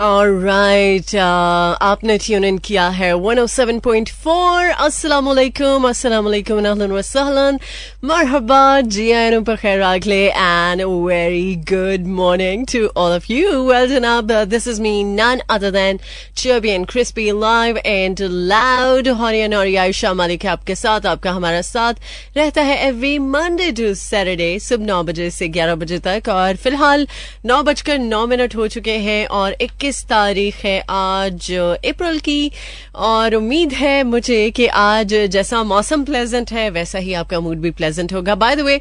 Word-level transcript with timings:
Right 0.00 1.04
uh, 1.04 1.82
आपने 1.82 2.16
tune 2.18 2.44
in 2.44 2.58
किया 2.64 2.86
है 2.88 3.10
107.4 3.12 4.68
अस्सलाम 4.74 5.26
वालेकुम 5.26 5.88
अस्सलाम 5.88 6.24
वालेकुम 6.24 6.58
अहलन 6.58 6.92
व 6.92 7.00
सहलन 7.02 7.58
मरहबा 8.04 8.80
जी 8.94 9.10
आयन 9.12 9.42
पर 9.44 9.56
खैर 9.56 9.82
आगले 9.82 10.20
and 10.26 10.82
very 10.82 11.54
good 11.70 12.06
morning 12.18 12.66
to 12.72 12.84
all 12.96 13.12
of 13.12 13.26
you 13.32 13.62
well 13.62 13.88
जनाब 13.88 14.30
this 14.50 14.68
is 14.68 14.80
me 14.82 14.92
none 15.04 15.40
other 15.50 15.70
than 15.70 15.98
चर्बी 16.36 16.70
and 16.70 16.86
crispy 16.90 17.30
live 17.40 17.78
and 17.84 18.22
loud 18.22 19.08
हरियन 19.22 19.54
और 19.54 19.74
आयशा 19.76 20.14
मालिक 20.14 20.46
आपके 20.54 20.74
साथ 20.76 21.06
आपका 21.14 21.32
हमारा 21.32 21.62
साथ 21.70 22.00
रहता 22.36 22.62
है 22.70 22.78
एवरी 22.86 23.18
मंडे 23.34 23.70
टू 23.82 23.92
सैटरडे 23.96 24.58
सुबह 24.68 24.86
नौ 24.86 25.02
बजे 25.10 25.28
से 25.40 25.48
ग्यारह 25.58 25.74
बजे 25.82 25.98
तक 26.06 26.28
और 26.36 26.56
फ़िलहाल 26.64 27.06
नौ 27.46 27.62
बजकर 27.72 27.98
नौ 28.06 28.26
मिनट 28.28 28.56
हो 28.56 28.68
चुके 28.78 28.98
हैं 29.10 29.26
और 29.42 29.56
इक्कीस 29.60 29.86
इक्कीस 29.88 30.04
तारीख 30.04 30.56
है 30.64 30.78
आज 30.90 31.50
अप्रैल 31.88 32.18
की 32.20 32.50
और 32.94 33.34
उम्मीद 33.34 33.72
है 33.72 34.02
मुझे 34.04 34.50
कि 34.50 34.66
आज 34.68 35.14
जैसा 35.32 35.62
मौसम 35.64 36.04
प्लेजेंट 36.04 36.52
है, 36.52 36.68
वैसा 36.70 36.98
ही 36.98 37.14
आपका 37.14 37.40
मूड 37.40 37.58
भी 37.58 37.70
प्लेजेंट 37.70 38.12
होगा। 38.12 38.34
By 38.34 38.56
the 38.56 38.60
way 38.60 38.80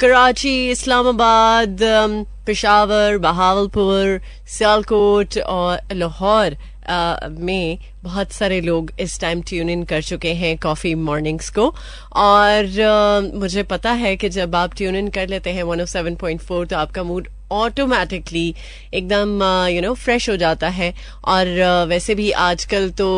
Karachi, 0.00 0.70
Islamabad 0.70 1.78
Peshawar, 2.46 3.16
Bahawalpur, 3.18 4.20
Sialkot 4.48 5.38
और 5.38 5.94
लाहौर 5.94 6.56
में 7.40 7.78
बहुत 8.04 8.32
सारे 8.32 8.60
लोग 8.60 8.92
इस 9.00 9.20
टाइम 9.20 9.42
ट्यून 9.48 9.70
इन 9.70 9.84
कर 9.84 10.02
चुके 10.02 10.34
हैं 10.34 10.56
कॉफ़ी 10.58 10.94
मॉर्निंग्स 11.08 11.50
को। 11.50 11.74
और 12.20 13.32
मुझे 13.34 13.62
पता 13.72 13.92
है 14.04 14.16
कि 14.16 14.28
जब 14.28 14.56
आप 14.56 14.74
ट्यून 14.76 14.96
इन 14.96 15.08
कर 15.08 15.28
लेते 15.28 15.50
हैं 15.50 15.64
107.4 15.64 16.66
तो 16.66 16.76
आपका 16.76 17.02
मूड 17.02 17.28
ऑटोमेटिकली 17.52 18.54
एकदम 18.94 19.42
यू 19.72 19.82
नो 19.82 19.92
फ्रेश 19.96 20.28
हो 20.30 20.36
जाता 20.36 20.68
है। 20.68 20.92
और 21.24 21.46
uh, 21.58 21.88
वैसे 21.88 22.14
भी 22.14 22.30
आजकल 22.30 22.90
तो 23.00 23.10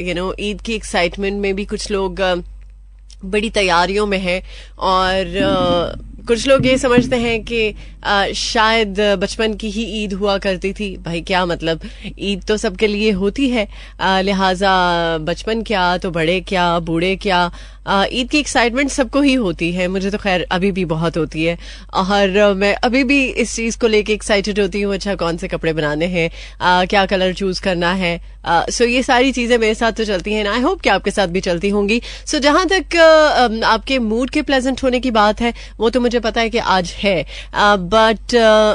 यू 0.00 0.14
नो 0.14 0.34
ईद 0.40 0.60
की 0.60 0.74
एक्साइटमेंट 0.74 1.40
में 1.40 1.54
भी 1.54 1.64
कुछ 1.64 1.90
लोग 1.90 2.20
uh, 2.20 2.42
बड़ी 3.24 3.50
तैयारियों 3.50 4.06
में 4.06 4.18
हैं। 4.18 4.42
और 4.78 5.38
uh, 5.42 6.14
कुछ 6.26 6.46
लोग 6.48 6.66
ये 6.66 6.76
समझते 6.78 7.16
हैं 7.16 7.42
कि 7.44 8.34
शायद 8.34 9.00
बचपन 9.20 9.54
की 9.54 9.70
ही 9.70 9.82
ईद 10.02 10.12
हुआ 10.12 10.36
करती 10.38 10.72
थी। 10.72 10.96
भाई 10.96 11.20
क्या 11.20 11.44
मतलब? 11.46 11.80
ईद 12.18 12.44
तो 12.48 12.56
सबके 12.56 12.86
लिए 12.86 13.10
होती 13.12 13.48
है। 13.50 13.66
लिहाजा 14.22 14.72
बचपन 15.18 15.62
क्या 15.62 15.96
तो 15.98 16.10
बड़े 16.10 16.40
क्या 16.40 16.78
बूढ़े 16.80 17.14
क्या 17.16 17.50
ईद 17.86 18.28
की 18.30 18.38
एक्साइटमेंट 18.38 18.90
सबको 18.90 19.20
ही 19.20 19.34
होती 19.36 19.70
है। 19.72 19.88
मुझे 19.88 20.10
तो 20.10 20.18
खैर 20.18 20.46
अभी 20.52 20.70
भी 20.72 20.84
बहुत 20.86 21.16
होती 21.16 21.44
है। 21.44 21.56
और 21.94 22.54
मैं 22.56 22.74
अभी 22.76 23.02
भी 23.04 23.24
इस 23.24 23.54
चीज़ 23.56 23.78
को 23.78 23.86
लेके 23.86 24.12
एक्साइटेड 24.12 24.60
होती 24.60 24.82
हूँ 24.82 24.94
अच्छा 24.94 25.14
कौन 25.14 25.36
से 25.36 25.48
कपड़े 25.48 25.72
बनाने 25.72 26.06
हैं 26.06 26.86
क्या 26.86 27.04
कलर 27.06 27.32
चूज़ 27.34 27.62
करना 27.62 27.92
है। 27.94 28.20
सो 28.46 28.84
ये 28.84 29.02
सारी 29.02 29.32
चीज़ें 29.32 29.56
मेरे 29.58 29.74
साथ 29.74 29.92
तो 29.92 30.04
चलती 30.04 30.32
हैं 30.32 30.46
आई 30.46 30.60
होप 30.60 30.80
कि 30.80 30.88
आपके 30.90 31.10
साथ 31.10 31.28
भी 31.28 31.40
चलती 31.40 31.68
होंगी। 31.68 32.00
सो 32.26 32.38
जहाँ 32.38 32.66
तक 32.68 32.96
आपके 33.66 33.98
मूड 34.00 34.30
के 34.30 34.42
प्लेजेंट 34.42 34.82
होने 34.82 35.00
की 35.00 35.10
बात 35.10 35.40
है, 35.40 35.52
वो 35.78 35.90
तो 35.90 36.00
मुझे 36.00 36.20
पता 36.20 36.40
है 36.40 36.50
कि 36.50 36.58
आज 36.58 36.92
है। 36.98 37.24
बट 37.56 38.34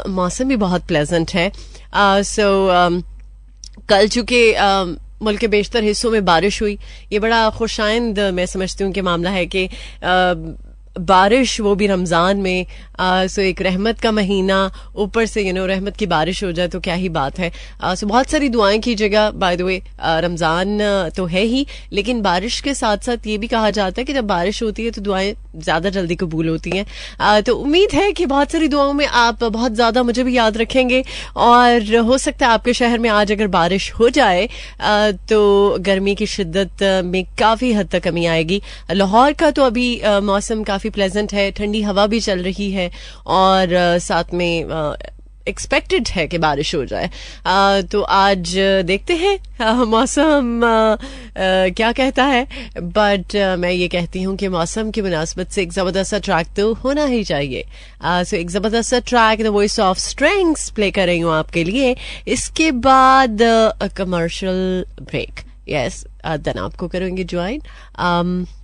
मौसम 0.10 0.48
भी 0.48 0.56
बहुत 0.58 0.88
प्लेजेंट 0.88 1.32
है। 1.32 1.52
सो 2.26 2.68
कल 3.90 4.08
चूँकि 4.08 4.52
मुल्क 5.22 5.40
के 5.40 5.48
बेशतर 5.48 5.84
हिस्सों 5.84 6.12
में 6.12 6.26
बारिश 6.26 6.62
हुई। 6.62 6.78
ये 7.12 7.20
बड़ा 7.20 7.50
खुशाइंद 7.50 8.20
मैं 8.20 8.46
समझती 8.46 8.84
हूँ 8.84 8.92
कि 8.94 9.02
मामला 9.02 9.30
है 9.30 9.46
कि 9.46 9.68
बारिश 10.96 11.60
वो 11.62 11.74
भी 11.76 11.88
रमज़ान 11.88 12.38
में 12.38 12.66
आ, 13.00 13.26
सो 13.28 13.42
एक 13.42 13.62
रहमत 13.62 14.00
का 14.00 14.12
महीना 14.12 14.60
ऊपर 14.98 15.26
से 15.26 15.42
यू 15.42 15.54
नो 15.54 15.66
रहमत 15.66 15.98
की 15.98 16.06
बारिश 16.08 16.44
हो 16.44 16.52
जाए 16.52 16.68
तो 16.68 16.80
क्या 16.80 16.94
ही 16.96 17.10
बात 17.10 17.40
है। 17.40 17.52
आ, 17.82 17.94
सो 17.96 18.08
बहुत 18.08 18.30
सारी 18.30 18.50
दुआएँ 18.50 18.80
कीजिएगा 18.80 19.30
बाय 19.34 19.58
द 19.58 19.62
वे 19.62 19.82
रमज़ान 20.02 20.80
तो 21.16 21.26
है 21.26 21.44
ही 21.44 21.66
लेकिन 21.94 22.22
बारिश 22.22 22.60
के 22.62 22.74
साथ 22.74 23.06
साथ 23.06 23.28
ये 23.28 23.38
भी 23.38 23.48
कहा 23.48 23.70
जाता 23.72 24.02
है 24.02 24.06
कि 24.06 24.14
जब 24.14 24.28
बारिश 24.28 24.62
होती 24.64 24.86
है 24.86 24.92
तो 24.92 25.02
दुआएँ 25.02 25.34
ज़्यादा 25.58 25.90
जल्दी 25.90 26.16
कबूल 26.16 26.50
होती 26.50 26.72
हैं। 26.72 27.42
तो 27.44 27.56
उम्मीद 27.56 27.94
है 27.94 28.12
कि 28.12 28.26
बहुत 28.26 28.52
सारी 28.52 28.68
दुआओं 28.68 28.94
में 28.94 29.06
आप 29.06 29.44
बहुत 29.44 29.74
ज़्यादा 29.74 30.04
मुझे 30.04 30.24
भी 30.24 30.36
याद 30.36 30.58
रखेंगे 30.58 31.04
और 31.38 31.96
हो 31.98 32.18
सकता 32.18 32.48
है 32.48 32.54
आपके 32.54 32.74
शहर 32.74 33.00
में 33.00 33.10
आज 33.12 33.32
अगर 33.32 33.48
बारिश 33.50 33.92
हो 33.94 34.10
जाए 34.10 34.48
तो 35.30 35.40
गर्मी 35.82 36.16
की 36.16 36.26
शिद्दत 36.28 36.84
में 37.06 37.24
काफ़ी 37.40 37.72
हद 37.74 37.90
तक 37.92 38.04
कमी 38.04 38.26
आएगी। 38.28 38.62
लाहौर 38.92 39.34
का 39.34 39.52
तो 39.52 39.64
अभी 39.64 39.90
मौसम 40.24 40.64
काफ़ी 40.64 40.89
प्लेजेंट 40.92 41.34
है 41.34 41.50
ठंडी 41.52 41.82
हवा 41.82 42.08
भी 42.08 42.20
चल 42.22 42.44
रही 42.44 42.72
है 42.72 42.90
और 43.28 43.78
साथ 44.02 44.34
में 44.34 44.96
एक्सपेक्टेड 45.48 46.08
है 46.08 46.26
कि 46.28 46.38
बारिश 46.38 46.74
हो 46.76 46.84
जाए। 46.86 47.10
आ, 47.46 47.82
तो 47.82 48.02
आज 48.02 48.54
देखते 48.86 49.14
हैं 49.16 49.40
मौसम 49.86 50.62
क्या 51.76 51.92
कहता 51.92 52.24
है। 52.26 52.44
बट 52.78 53.36
मैं 53.60 53.72
ये 53.72 53.88
कहती 53.88 54.22
हूँ 54.24 54.36
कि 54.38 54.48
मौसम 54.48 54.92
की 54.92 55.02
मुनासबत 55.02 55.50
से 55.52 55.62
एक 55.62 55.72
ज़बरदस्त 55.74 56.16
ट्रैक 56.26 56.48
तो 56.58 56.74
होना 56.74 57.06
ही 57.06 57.24
चाहिए। 57.24 57.64
सो 58.04 58.38
एक 58.38 58.50
ज़बरदस्त 58.50 58.96
track 59.08 59.44
the 59.44 59.48
voice 59.48 59.80
of 59.80 60.00
strings 60.00 60.70
play 60.70 60.92
कर 60.92 61.08
रही 61.08 61.20
हूँ 61.20 61.34
आपके 61.34 61.64
लिए। 61.64 61.96
इसके 62.28 62.72
बाद 62.86 63.38
कमर्शियल 63.98 64.86
ब्रेक 65.02 65.46
यस 65.70 66.06
देन 66.26 66.60
आपको 66.60 66.88
करेंगे 66.88 67.24
ज्वाइन 67.24 67.62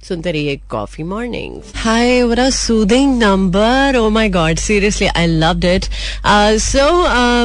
सुनते 0.08 0.32
रहिए 0.32 0.56
coffee 0.70 1.04
morning 1.04 1.62
hi 1.76 2.20
a 2.20 2.50
soothing 2.50 3.18
number 3.24 3.96
oh 3.96 4.10
my 4.10 4.30
God 4.30 4.58
seriously 4.58 5.08
I 5.08 5.26
loved 5.26 5.66
it 5.66 5.86
so 6.62 6.88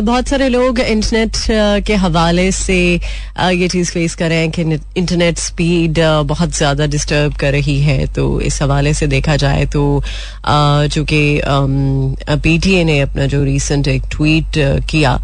बहुत 0.03 0.29
सारे 0.29 0.49
लोग 0.49 0.81
इंटरनेट 0.81 1.33
uh, 1.33 1.87
के 1.87 1.95
हवाले 1.95 2.51
से 2.53 2.81
uh, 2.99 3.53
ये 3.53 3.69
चीज़ 3.69 3.93
फेस 3.93 4.15
कर 4.15 4.29
रहे 4.29 4.39
हैं 4.39 4.51
कि 4.51 4.63
इंटरनेट 4.97 5.39
स्पीड 5.39 5.99
uh, 5.99 6.25
बहुत 6.27 6.57
ज़्यादा 6.57 6.87
डिस्टर्ब 6.87 7.35
कर 7.35 7.53
रही 7.53 7.81
है. 7.81 8.07
तो 8.07 8.41
इस 8.41 8.63
हवाले 8.63 8.95
से 8.95 9.07
देखा 9.07 9.37
जाए 9.37 9.67
तो 9.67 10.03
चूँकि 10.47 11.41
पीटीए 11.47 12.81
um, 12.81 12.87
ने 12.87 13.01
अपना 13.01 13.27
जो 13.27 13.43
रिसेंट 13.45 13.89
एक 13.89 14.03
ट्वीट 14.11 14.59
किया 14.91 15.15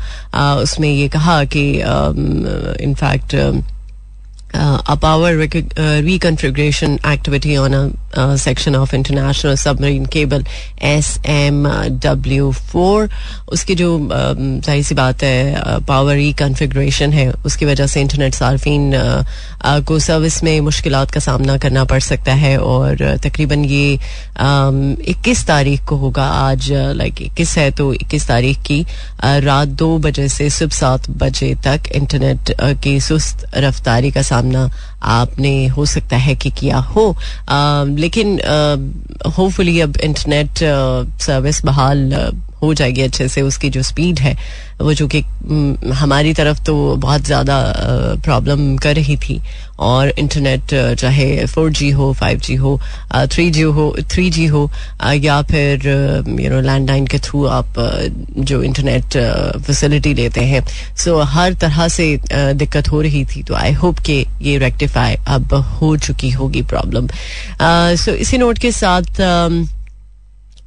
उसमें 0.62 0.90
ये 0.90 1.08
कहा 1.08 1.44
कि 1.44 1.70
in fact 2.84 3.34
Uh, 4.54 4.80
a 4.86 4.96
power 4.96 5.36
rec- 5.36 5.72
uh, 5.76 6.00
reconfiguration 6.00 7.04
activity 7.04 7.56
on 7.56 7.74
a 7.74 7.92
uh, 8.16 8.36
section 8.36 8.74
of 8.74 8.94
international 8.94 9.56
submarine 9.56 10.06
cable 10.06 10.42
SMW4 10.82 13.08
उसकी 13.48 13.74
जो 13.74 14.08
ज़ाहिर 14.12 14.84
सी 14.84 14.94
बात 14.94 15.22
है 15.22 15.54
पावर 15.80 16.14
रिकन्फिग्रेशन 16.14 17.12
है 17.12 17.32
उसकी 17.32 17.64
वजह 17.64 17.86
से 17.86 18.00
इंटरनेट 18.00 18.34
सार्फिन 18.34 18.92
को 19.66 19.98
सर्विस 19.98 20.44
में 20.44 20.60
मुश्किल 20.60 21.04
का 21.04 21.20
सामना 21.20 21.58
करना 21.58 21.84
पड़ 21.84 22.00
सकता 22.00 22.34
है 22.34 22.58
और 22.58 23.16
तकरीबन 23.16 23.64
ये 23.64 23.98
इक्कीस 25.10 25.46
तारीख 25.46 25.84
को 25.84 25.96
होगा 25.96 26.24
आज 26.24 26.72
लाइक 26.72 27.22
इक्कीस 27.22 27.58
है 27.58 27.70
तो 27.70 27.94
इक्कीस 27.94 28.28
तारीख 28.28 28.58
की 28.58 28.86
रात 29.24 29.68
दो 29.68 29.98
बजे 29.98 30.28
से 30.28 30.50
सुबह 30.50 30.76
सात 30.76 31.10
बजे 31.10 31.54
तक 31.54 31.80
इंटरनेट 31.94 32.38
की 32.62 33.00
सुस्त 33.00 33.46
रफ्तारी 33.56 34.10
का 34.10 34.22
सामना 34.22 34.70
आपने 35.02 35.66
हो 35.66 35.86
सकता 35.86 36.16
है 36.16 36.34
कि 36.34 36.50
किया 36.50 36.76
हो। 36.76 37.16
आ, 37.48 37.84
लेकिन 38.06 38.38
होपफुली 39.36 39.80
अब 39.80 39.96
इंटरनेट 39.96 40.58
सर्विस 41.22 41.64
बहाल 41.64 42.12
हो 42.66 42.74
जाएगी 42.74 43.02
अच्छे 43.02 43.28
से, 43.28 43.42
उसकी 43.42 43.70
जो 43.70 43.82
स्पीड 43.84 44.18
है, 44.18 44.36
वो 44.80 44.94
जो 44.94 45.06
कि 45.08 45.20
हमारी 45.94 46.32
तरफ़ 46.34 46.64
तो 46.64 46.74
बहुत 46.96 47.22
ज़्यादा 47.24 47.62
प्रॉब्लम 48.24 48.76
कर 48.78 48.94
रही 48.94 49.16
थी। 49.18 49.40
और 49.78 50.08
इंटरनेट 50.10 50.72
चाहे 50.98 51.46
फोर 51.46 51.70
जी 51.70 51.90
हो 51.90 52.12
फाइव 52.20 52.38
जी 52.40 52.54
हो 52.56 52.78
थ्री 53.32 53.50
जी 53.50 53.62
हो 53.62 53.94
थ्री 54.10 54.28
जी 54.30 54.46
हो 54.46 54.70
या 55.14 55.40
फिर 55.42 55.86
यू 56.40 56.50
नो 56.50 56.60
लैंडलाइन 56.60 57.06
के 57.06 57.18
थ्रू 57.18 57.44
आप 57.46 57.74
जो 58.40 58.62
इंटरनेट 58.62 59.16
फैसिलिटी 59.66 60.14
लेते 60.14 60.44
हैं। 60.44 60.64
सो 60.96 61.18
हर 61.24 61.54
तरह 61.54 61.88
से 61.88 62.08
दिक्कत 62.30 62.88
हो 62.92 63.00
रही 63.02 63.24
थी। 63.26 63.42
तो 63.42 63.54
आई 63.54 63.72
होप 63.74 63.98
कि 64.06 64.24
ये 64.42 64.56
रेक्टिफाई 64.58 65.16
अब 65.28 65.54
हो 65.54 65.96
चुकी 65.98 66.30
होगी 66.30 66.62
प्रॉब्लम 66.64 67.08
सो 67.96 68.12
इसी 68.14 68.38
नोट 68.38 68.58
के 68.58 68.72
साथ 68.72 69.20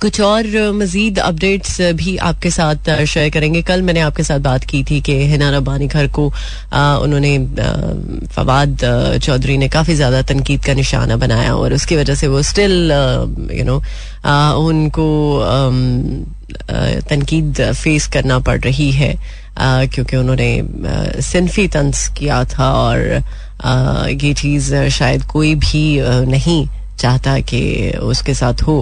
कुछ 0.01 0.19
और 0.21 0.45
मजीद 0.73 1.17
अपडेट्स 1.19 1.79
भी 1.99 2.15
आपके 2.17 2.49
साथ 2.51 2.89
शेयर 3.05 3.29
करेंगे। 3.29 3.61
कल 3.61 3.81
मैंने 3.81 3.99
आपके 3.99 4.23
साथ 4.23 4.39
बात 4.39 4.63
की 4.65 4.83
थी 4.83 4.99
कि 5.01 5.13
हिना 5.27 5.49
रब्बानी 5.57 5.87
घर 5.87 6.07
को 6.17 6.25
उन्होंने 6.27 7.37
फवाद 8.35 8.77
चौधरी 9.23 9.57
ने 9.57 9.69
काफ़ी 9.69 9.95
ज़्यादा 9.95 10.21
तनकीद 10.31 10.63
का 10.65 10.73
निशाना 10.73 11.15
बनाया 11.17 11.55
और 11.55 11.73
उसकी 11.73 11.95
वजह 11.95 12.15
से 12.15 12.27
वो 12.27 12.41
स्टिल 12.43 12.91
यू 13.53 13.63
नो 13.65 13.77
उनको 14.67 15.09
तनकीद 17.09 17.61
फेस 17.73 18.07
करना 18.13 18.39
पड़ 18.39 18.59
रही 18.61 18.91
है 18.91 19.13
क्योंकि 19.59 20.17
उन्होंने 20.17 21.21
सिंफी 21.21 21.67
तंस 21.67 22.07
किया 22.17 22.43
था 22.47 22.71
और 22.73 22.99
ये 24.09 24.33
चीज़ 24.33 24.73
शायद 24.89 25.23
कोई 25.31 25.55
भी 25.55 25.85
नहीं 26.31 26.65
चाहता 26.99 27.39
कि 27.49 27.61
उसके 28.03 28.33
साथ 28.33 28.61
हो 28.63 28.75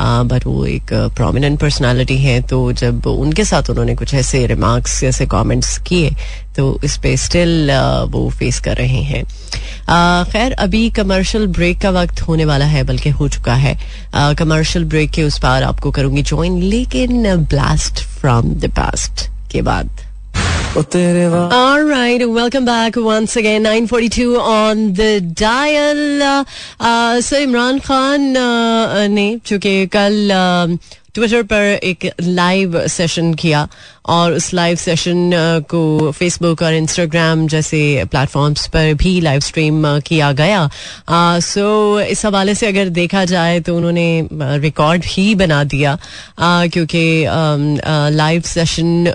बट 0.00 0.46
वो 0.46 0.64
एक 0.66 0.92
प्रोमिनेंट 1.16 1.58
पर्सनालिटी 1.60 2.16
है 2.18 2.40
तो 2.42 2.60
जब 2.72 3.06
उनके 3.06 3.44
साथ 3.44 3.70
उन्होंने 3.70 3.94
कुछ 3.94 4.14
ऐसे 4.14 4.46
रिमार्क्स 4.46 5.02
ऐसे 5.04 5.26
कमेंट्स 5.26 5.76
किए 5.78 6.10
तो 6.56 6.80
इस 6.84 6.96
पे 6.98 7.16
स्टिल 7.16 7.70
वो 8.10 8.28
फेस 8.30 8.60
कर 8.60 8.76
रहे 8.76 9.02
हैं। 9.02 9.24
खैर, 10.24 10.52
अभी 10.52 10.88
कमर्शियल 10.90 11.46
ब्रेक 11.46 11.80
का 11.80 11.90
वक्त 11.90 12.20
होने 12.20 12.44
वाला 12.44 12.64
है, 12.64 12.82
बल्कि 12.82 13.10
हो 13.10 13.28
चुका 13.28 13.54
है। 13.54 13.76
कमर्शियल 14.38 14.84
ब्रेक 14.84 15.10
के 15.10 15.22
उस 15.22 15.38
पार 15.38 15.62
आपको 15.62 15.90
करूँगी 15.90 16.22
ज्वाइन 16.22 16.60
लेकिन 16.62 17.34
ब्लास्ट 17.36 18.04
फ्रॉम 18.20 18.54
द 18.54 18.70
पास्ट 18.76 19.28
के 19.52 19.62
बाद। 19.62 19.90
All 21.53 21.83
right, 21.83 22.29
welcome 22.29 22.65
back 22.65 22.97
once 22.97 23.37
again. 23.37 23.63
9:42 23.63 24.37
on 24.37 24.93
the 24.93 25.21
dial. 25.21 26.23
Uh, 26.23 26.43
uh, 26.79 27.21
so 27.21 27.37
Imran 27.37 27.81
Khan 27.81 28.35
uh, 28.35 29.07
ने 29.07 29.41
चूंकि 29.45 29.87
कल 29.95 30.31
uh, 30.31 30.77
ट्विटर 31.14 31.42
पर 31.42 31.78
एक 31.84 32.10
लाइव 32.22 32.86
सेशन 32.88 33.32
किया 33.34 33.66
और 34.06 34.32
उस 34.32 34.52
लाइव 34.54 34.76
सेशन 34.76 35.30
को 35.70 36.10
फेसबुक 36.12 36.62
और 36.62 36.74
इंस्टाग्राम 36.74 37.46
जैसे 37.48 37.80
प्लेटफॉर्म्स 38.10 38.66
पर 38.68 38.92
भी 38.94 39.20
लाइव 39.20 39.40
स्ट्रीम 39.40 39.84
किया 40.06 40.30
गया। 40.32 40.68
सो 41.10 42.00
so, 42.00 42.06
इस 42.06 42.24
हवाले 42.26 42.54
से 42.54 42.66
अगर 42.66 42.88
देखा 42.90 43.24
जाए 43.24 43.60
तो 43.60 43.76
उन्होंने 43.76 44.28
रिकॉर्ड 44.32 45.04
ही 45.06 45.34
बना 45.34 45.62
दिया। 45.64 45.96
क्योंकि 46.40 47.24
लाइव 48.16 48.40
सेशन 48.46 49.14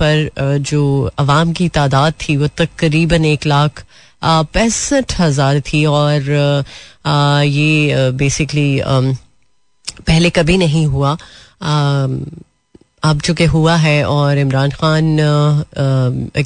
पर 0.00 0.58
जो 0.60 1.10
आवाम 1.18 1.52
की 1.52 1.68
तादाद 1.68 2.14
थी 2.22 2.36
वो 2.36 2.46
तकरीबन 2.58 3.24
एक 3.24 3.46
लाख 3.46 3.84
पैंसठ 4.22 5.20
हज़ार 5.20 5.60
थी 5.66 5.84
और 5.86 6.30
ये 7.46 8.10
बेसिकली 8.12 8.80
पहले 10.00 10.30
कभी 10.30 10.56
नहीं 10.58 10.86
हुआ। 10.86 11.16
अब 13.02 13.20
चूँकि 13.24 13.44
हुआ 13.44 13.74
है 13.76 14.04
और 14.04 14.38
इमरान 14.38 14.70
खान 14.70 15.16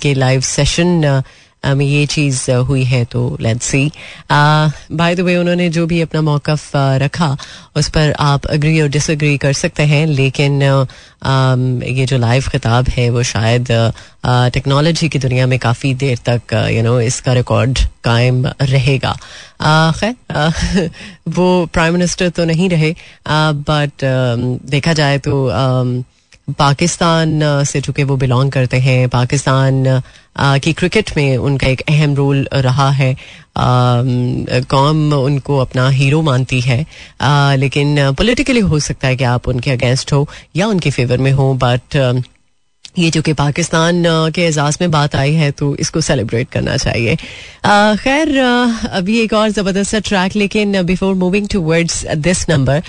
के 0.02 0.14
लाइव 0.14 0.40
सेशन 0.40 1.22
ये 1.64 2.04
चीज़ 2.06 2.50
हुई 2.50 2.84
है 2.84 3.04
तो 3.04 3.36
let's 3.40 3.66
see 3.66 3.90
by 4.32 5.14
the 5.14 5.20
way 5.20 5.36
उन्होंने 5.36 5.68
जो 5.70 5.86
भी 5.86 6.00
अपना 6.00 6.20
मौकफ 6.22 6.70
रखा, 6.74 7.36
उस 7.76 7.88
पर 7.88 8.12
आप 8.20 8.46
अग्री 8.46 8.80
और 8.80 8.88
डिसअग्री 8.88 9.36
कर 9.38 9.52
सकते 9.52 9.82
हैं, 9.82 10.06
लेकिन 10.06 10.62
ये 10.62 12.06
जो 12.06 12.18
लाइव 12.18 12.48
खिताब 12.52 12.88
है, 12.88 13.08
वो 13.10 13.22
शायद 13.22 13.66
टेक्नोलॉजी 14.26 15.08
की 15.08 15.18
दुनिया 15.18 15.46
में 15.46 15.58
काफ़ी 15.58 15.94
देर 15.94 16.18
तक 16.28 16.54
यू 16.72 16.82
नो 16.82 17.00
इसका 17.00 17.32
रिकॉर्ड 17.32 17.78
कायम 18.04 18.46
रहेगा। 18.46 19.16
खैर 20.00 20.90
वो 21.36 21.66
प्राइम 21.72 21.92
मिनिस्टर 21.94 22.28
तो 22.30 22.44
नहीं 22.44 22.68
रहे 22.70 22.94
बट 23.28 24.04
देखा 24.70 24.92
जाए 24.92 25.18
तो 25.18 25.32
पाकिस्तान 26.58 27.40
से 27.64 27.80
चूँकि 27.80 28.04
वो 28.04 28.16
बिलोंग 28.16 28.50
करते 28.52 28.76
हैं, 28.76 29.08
पाकिस्तान 29.08 30.00
की 30.38 30.72
क्रिकेट 30.72 31.10
में 31.16 31.36
उनका 31.36 31.66
एक 31.66 31.80
अहम 31.88 32.14
रोल 32.14 32.46
रहा 32.54 32.90
है। 32.90 33.16
कौम 33.58 35.12
उनको 35.12 35.58
अपना 35.58 35.88
हीरो 35.88 36.22
मानती 36.22 36.60
है। 36.60 36.86
लेकिन 37.56 38.12
पॉलिटिकली 38.12 38.60
हो 38.60 38.78
सकता 38.78 39.08
है 39.08 39.16
कि 39.16 39.24
आप 39.24 39.48
उनके 39.48 39.70
अगेंस्ट 39.70 40.12
हो 40.12 40.28
या 40.56 40.66
उनके 40.66 40.90
फेवर 40.90 41.18
में 41.18 41.32
हो 41.32 41.54
बट 41.54 42.22
ये 42.98 43.10
जो 43.10 43.20
कि 43.22 43.32
पाकिस्तान 43.32 44.02
के 44.34 44.42
एजाज 44.42 44.78
में 44.80 44.90
बात 44.90 45.14
आई 45.16 45.32
है 45.34 45.50
तो 45.52 45.74
इसको 45.80 46.00
सेलिब्रेट 46.00 46.48
करना 46.52 46.76
चाहिए। 46.76 47.16
खैर 47.96 48.38
अभी 48.38 49.18
एक 49.20 49.32
और 49.32 49.48
ज़बरदस्त 49.50 49.96
ट्रैक 50.06 50.36
लेकिन 50.36 50.82
before 50.84 51.14
moving 51.14 51.46
towards 51.62 52.04
this 52.18 52.48
number 52.48 52.82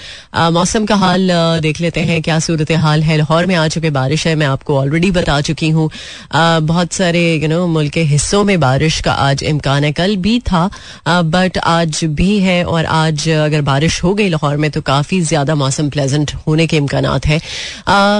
मौसम 0.51 0.86
का 0.86 0.95
हाल 0.95 1.30
देख 1.62 1.81
लेते 1.81 2.00
हैं, 2.01 2.21
क्या 2.21 2.39
सूरत 2.39 2.71
हाल 2.81 3.03
है। 3.03 3.18
लाहौर 3.18 3.45
में 3.45 3.56
आ 3.56 3.68
चुके 3.68 3.89
बारिश 3.92 4.25
है, 4.27 4.36
मैं 4.36 4.48
आपको 4.48 4.77
ऑलरेडी 4.77 5.12
बता 5.12 5.39
चुकी 5.42 5.69
हूँ। 5.69 5.89
बहुत 6.33 6.94
सारे 6.94 7.21
यू 7.36 7.48
नो 7.48 7.65
मुल्क 7.68 7.94
के 7.94 8.01
हिस्सों 8.03 8.44
में 8.44 8.59
बारिश 8.59 9.00
का 9.01 9.12
आज 9.13 9.44
इम्कान 9.44 9.83
है। 9.83 9.92
कल 9.92 10.15
भी 10.18 10.39
था 10.42 10.69
बट 11.07 11.57
आज 11.57 12.00
भी 12.06 12.39
है, 12.39 12.63
और 12.63 12.86
आज 12.86 13.30
अगर 13.30 13.62
बारिश 13.63 14.03
हो 14.03 14.13
गई 14.13 14.30
लाहौर 14.30 14.57
में 14.57 14.69
तो 14.71 14.81
काफ़ी 14.83 15.21
ज़्यादा 15.24 15.56
मौसम 15.56 15.89
प्लेजेंट 15.89 16.33
होने 16.48 16.68
के 16.68 16.77
इम्कान 16.77 17.06
है। 17.25 17.39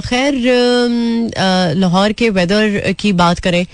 खैर 0.02 0.34
लाहौर 1.76 2.12
के 2.20 2.30
वेदर 2.30 2.94
की 3.00 3.12
बात 3.22 3.40
करें 3.48 3.66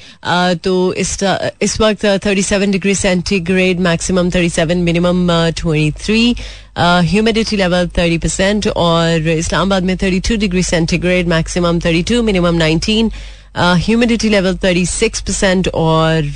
तो 0.63 0.73
इस 1.03 1.17
इस 1.61 1.79
वक्त 1.81 2.05
37 2.25 2.71
degree 2.71 2.95
centigrade 2.95 3.79
maximum 3.87 4.29
37 4.29 4.75
minimum 4.87 5.27
23 5.61 6.33
humidity 7.11 7.57
level 7.57 7.87
30 7.97 8.21
percent 8.23 8.67
और 8.67 9.27
इस्लामाबाद 9.37 9.83
में 9.83 9.95
32 9.97 10.37
degree 10.39 10.63
centigrade 10.63 11.27
maximum 11.27 11.79
32 11.85 12.21
minimum 12.23 12.59
19 12.63 13.09
humidity 13.85 14.29
level 14.29 14.57
36 14.65 15.21
percent 15.21 15.67
और 15.85 16.31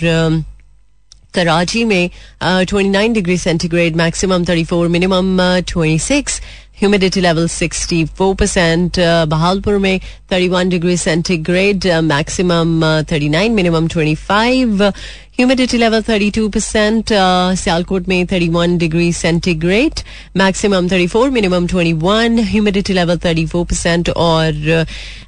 कराची 1.34 1.84
में 1.86 2.10
twenty 2.42 2.90
nine 2.90 3.13
degree 3.13 3.38
centigrade 3.38 3.96
maximum 3.96 4.46
thirty 4.46 4.63
four 4.72 4.88
minimum 4.96 5.38
twenty 5.68 6.00
six 6.06 6.42
humidity 6.81 7.22
level 7.22 7.48
64 7.48 8.36
percent 8.39 9.00
Bahawalpur 9.30 9.78
में 9.78 10.00
31 10.33 10.69
degree 10.69 10.98
centigrade 10.98 11.88
maximum 12.04 12.80
39 13.10 13.50
minimum 13.50 13.88
25 13.88 14.92
humidity 15.39 15.78
level 15.78 16.01
32 16.04 16.50
percent 16.54 17.13
Sialkot 17.60 18.07
में 18.07 18.25
31 18.25 18.78
degree 18.80 19.12
centigrade 19.13 20.00
maximum 20.38 20.88
34 20.88 21.30
minimum 21.31 21.68
21 21.68 22.39
humidity 22.50 22.94
level 22.94 23.18
34 23.18 23.66
percent 23.69 24.10
और 24.10 24.86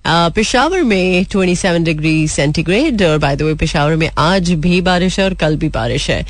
पेशावर 0.08 0.84
में 0.84 1.26
27 1.26 1.84
degree 1.86 2.28
centigrade 2.28 3.04
और 3.04 3.18
by 3.18 3.36
the 3.36 3.42
way 3.42 3.54
Peshawar 3.54 3.96
में 3.96 4.10
आज 4.18 4.52
भी 4.66 4.82
बारिश 4.82 5.20
है 5.20 5.26
और 5.26 5.34
कल 5.34 5.56
भी 5.58 5.70
बारिश 5.70 6.10
है. 6.10 6.26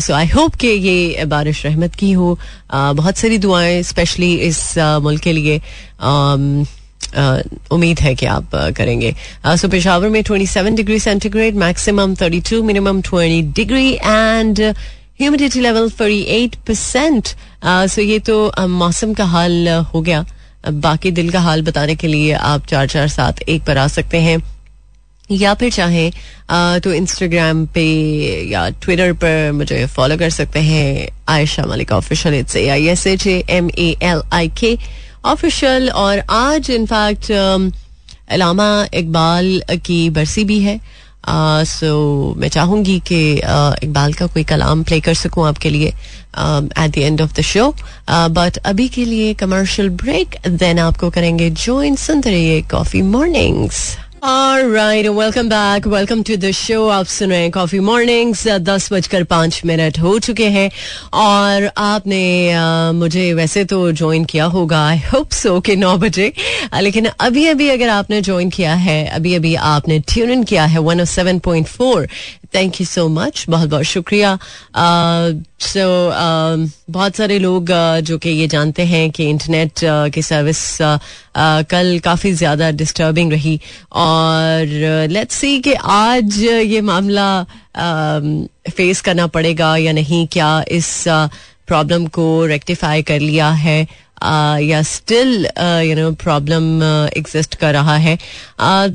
सो 0.00 0.12
आई 0.14 0.26
होप 0.26 0.54
कि 0.54 0.68
ये 0.68 1.24
बारिश 1.24 1.64
रहमत 1.66 1.94
की 1.94 2.12
हो. 2.12 2.38
Uh, 2.72 2.94
बहुत 2.96 3.16
सारी 3.16 3.38
दुआएँ 3.38 3.82
स्पेशली 3.82 4.51
इस 4.52 4.62
मुल्क 5.02 5.20
के 5.22 5.32
लिए 5.32 5.60
उम्मीद 7.72 8.00
है 8.00 8.14
कि 8.14 8.26
आप 8.28 8.54
करेंगे। 8.76 9.14
सो 9.46 9.68
पेशावर 9.68 10.08
में 10.08 10.22
27 10.22 10.76
degree 10.76 10.98
centigrade 11.00 11.56
maximum 11.56 12.14
32 12.16 12.62
minimum 12.64 13.00
20 13.02 13.52
degree 13.56 13.92
and 13.94 14.60
humidity 15.20 15.60
level 15.60 15.88
48 15.90 16.54
percent 16.66 17.28
so 17.64 18.02
ये 18.02 18.18
तो 18.20 18.66
मौसम 18.68 19.12
का 19.14 19.24
हाल 19.26 19.68
हो 19.94 20.00
गया। 20.00 20.24
बाकी 20.64 21.10
दिल 21.10 21.30
का 21.30 21.40
हाल 21.40 21.62
बताने 21.62 21.94
के 21.96 22.06
लिए 22.06 22.32
आप 22.32 22.66
चार 22.66 22.86
चार 22.88 23.08
सात 23.10 23.42
एक 23.42 23.62
पर 23.64 23.78
आ 23.78 23.86
सकते 23.88 24.18
हैं। 24.20 24.38
या 25.40 25.54
फिर 25.54 25.70
चाहें 25.72 26.80
तो 26.80 26.92
इंस्टाग्राम 26.92 27.64
पे 27.74 27.84
या 28.50 28.68
ट्विटर 28.82 29.12
पर 29.12 29.52
मुझे 29.52 29.84
फॉलो 29.86 30.16
कर 30.18 30.30
सकते 30.30 30.60
हैं, 30.60 31.08
Ayesha 31.28 31.66
Malik 31.66 31.92
official 31.92 32.34
it's 32.34 32.56
A 32.56 32.66
I 32.68 32.86
S 32.88 33.06
H 33.06 33.26
M 33.26 33.70
A 33.78 33.94
L 34.02 34.22
I 34.32 34.48
K 34.60 34.76
official 35.24 35.88
और 35.90 36.22
आज 36.30 36.70
इनफैक्ट 36.70 37.30
अलामा 37.32 38.86
इकबाल 38.94 39.62
की 39.86 40.08
बरसी 40.10 40.44
भी 40.44 40.60
है। 40.62 40.80
सो 41.28 42.34
मैं 42.38 42.48
चाहूँगी 42.48 42.98
कि 43.06 43.20
इकबाल 43.32 44.12
का 44.12 44.26
कोई 44.26 44.44
कलाम 44.44 44.82
प्ले 44.84 45.00
कर 45.00 45.14
सकूँ 45.14 45.46
आपके 45.48 45.70
लिए 45.70 45.88
at 45.88 46.90
the 46.90 46.98
end 46.98 47.20
of 47.22 47.32
the 47.34 47.40
show 47.46 47.68
but 48.10 48.56
अभी 48.66 48.88
के 48.88 49.04
लिए 49.04 49.34
कमर्शियल 49.34 49.88
ब्रेक 50.02 50.36
देन 50.48 50.78
आपको 50.78 51.10
करेंगे 51.10 51.50
ज्वाइन 51.50 51.96
सुनते 51.96 52.30
रहिए 52.30 52.62
coffee 52.70 53.02
mornings 53.02 53.84
right 54.22 55.06
welcome 55.06 55.48
back 55.48 55.86
welcome 55.86 56.22
to 56.22 56.36
the 56.36 56.50
show 56.50 56.86
आप 56.88 57.06
सुन 57.06 57.30
रहे 57.30 57.38
हैं 57.38 57.50
कॉफ़ी 57.50 57.78
मॉर्निंग 57.80 58.34
दस 58.60 58.92
बजकर 58.92 59.24
पाँच 59.24 59.60
मिनट 59.66 59.98
हो 59.98 60.18
चुके 60.18 60.46
हैं। 60.46 60.70
और 61.14 61.70
आपने 61.78 62.52
आ, 62.52 62.92
मुझे 62.92 63.32
वैसे 63.34 63.64
तो 63.64 63.92
ज्वाइन 63.92 64.24
किया 64.24 64.44
होगा 64.44 64.86
आई 64.88 64.98
होप 65.12 65.32
सो 65.32 65.60
के 65.60 65.76
नौ 65.76 65.96
बजे। 65.96 66.32
लेकिन 66.80 67.06
अभी 67.20 67.46
अभी 67.46 67.68
अगर 67.68 67.88
आपने 67.88 68.20
ज्वाइन 68.20 68.50
किया 68.50 68.74
है 68.74 69.04
अभी 69.06 69.34
अभी 69.34 69.54
आपने 69.54 69.98
ट्यून 69.98 70.30
इन 70.30 70.44
किया 70.44 70.64
है 70.64 70.78
one 70.78 71.00
of 71.00 71.08
seven 71.08 71.38
point 71.38 71.66
four 71.66 72.08
thank 72.54 72.80
you 72.80 72.86
so 72.86 73.08
much 73.08 73.44
बहुत 73.48 73.68
बहुत 73.68 73.84
शुक्रिया। 73.84 74.38
सो 75.62 75.84
बहुत 76.92 77.16
सारे 77.16 77.38
लोग 77.38 77.70
जो 78.02 78.18
कि 78.18 78.30
ये 78.30 78.46
जानते 78.48 78.84
हैं 78.86 79.10
कि 79.10 79.28
इंटरनेट 79.30 79.80
की 80.14 80.22
सर्विस 80.22 80.78
कल 81.70 81.98
काफ़ी 82.04 82.32
ज़्यादा 82.32 82.70
डिस्टर्बिंग 82.72 83.32
रही। 83.32 83.58
और 83.94 84.66
लेट्स 85.10 85.36
सी 85.36 85.58
कि 85.60 85.72
आज 85.74 86.38
ये 86.42 86.80
मामला 86.82 87.30
फेस 88.70 89.00
करना 89.00 89.26
पड़ेगा 89.28 89.76
या 89.76 89.92
नहीं। 89.92 90.26
क्या 90.32 90.52
इस 90.70 91.04
प्रॉब्लम 91.66 92.06
को 92.06 92.24
रेक्टिफाई 92.46 93.02
कर 93.02 93.20
लिया 93.20 93.48
है? 93.50 93.86
या 94.62 94.82
still 94.82 95.46
you 95.84 95.94
know 95.96 96.10
problem 96.12 96.82
exist 97.16 97.54
कर 97.54 97.72
रहा 97.72 97.96
है 97.96 98.16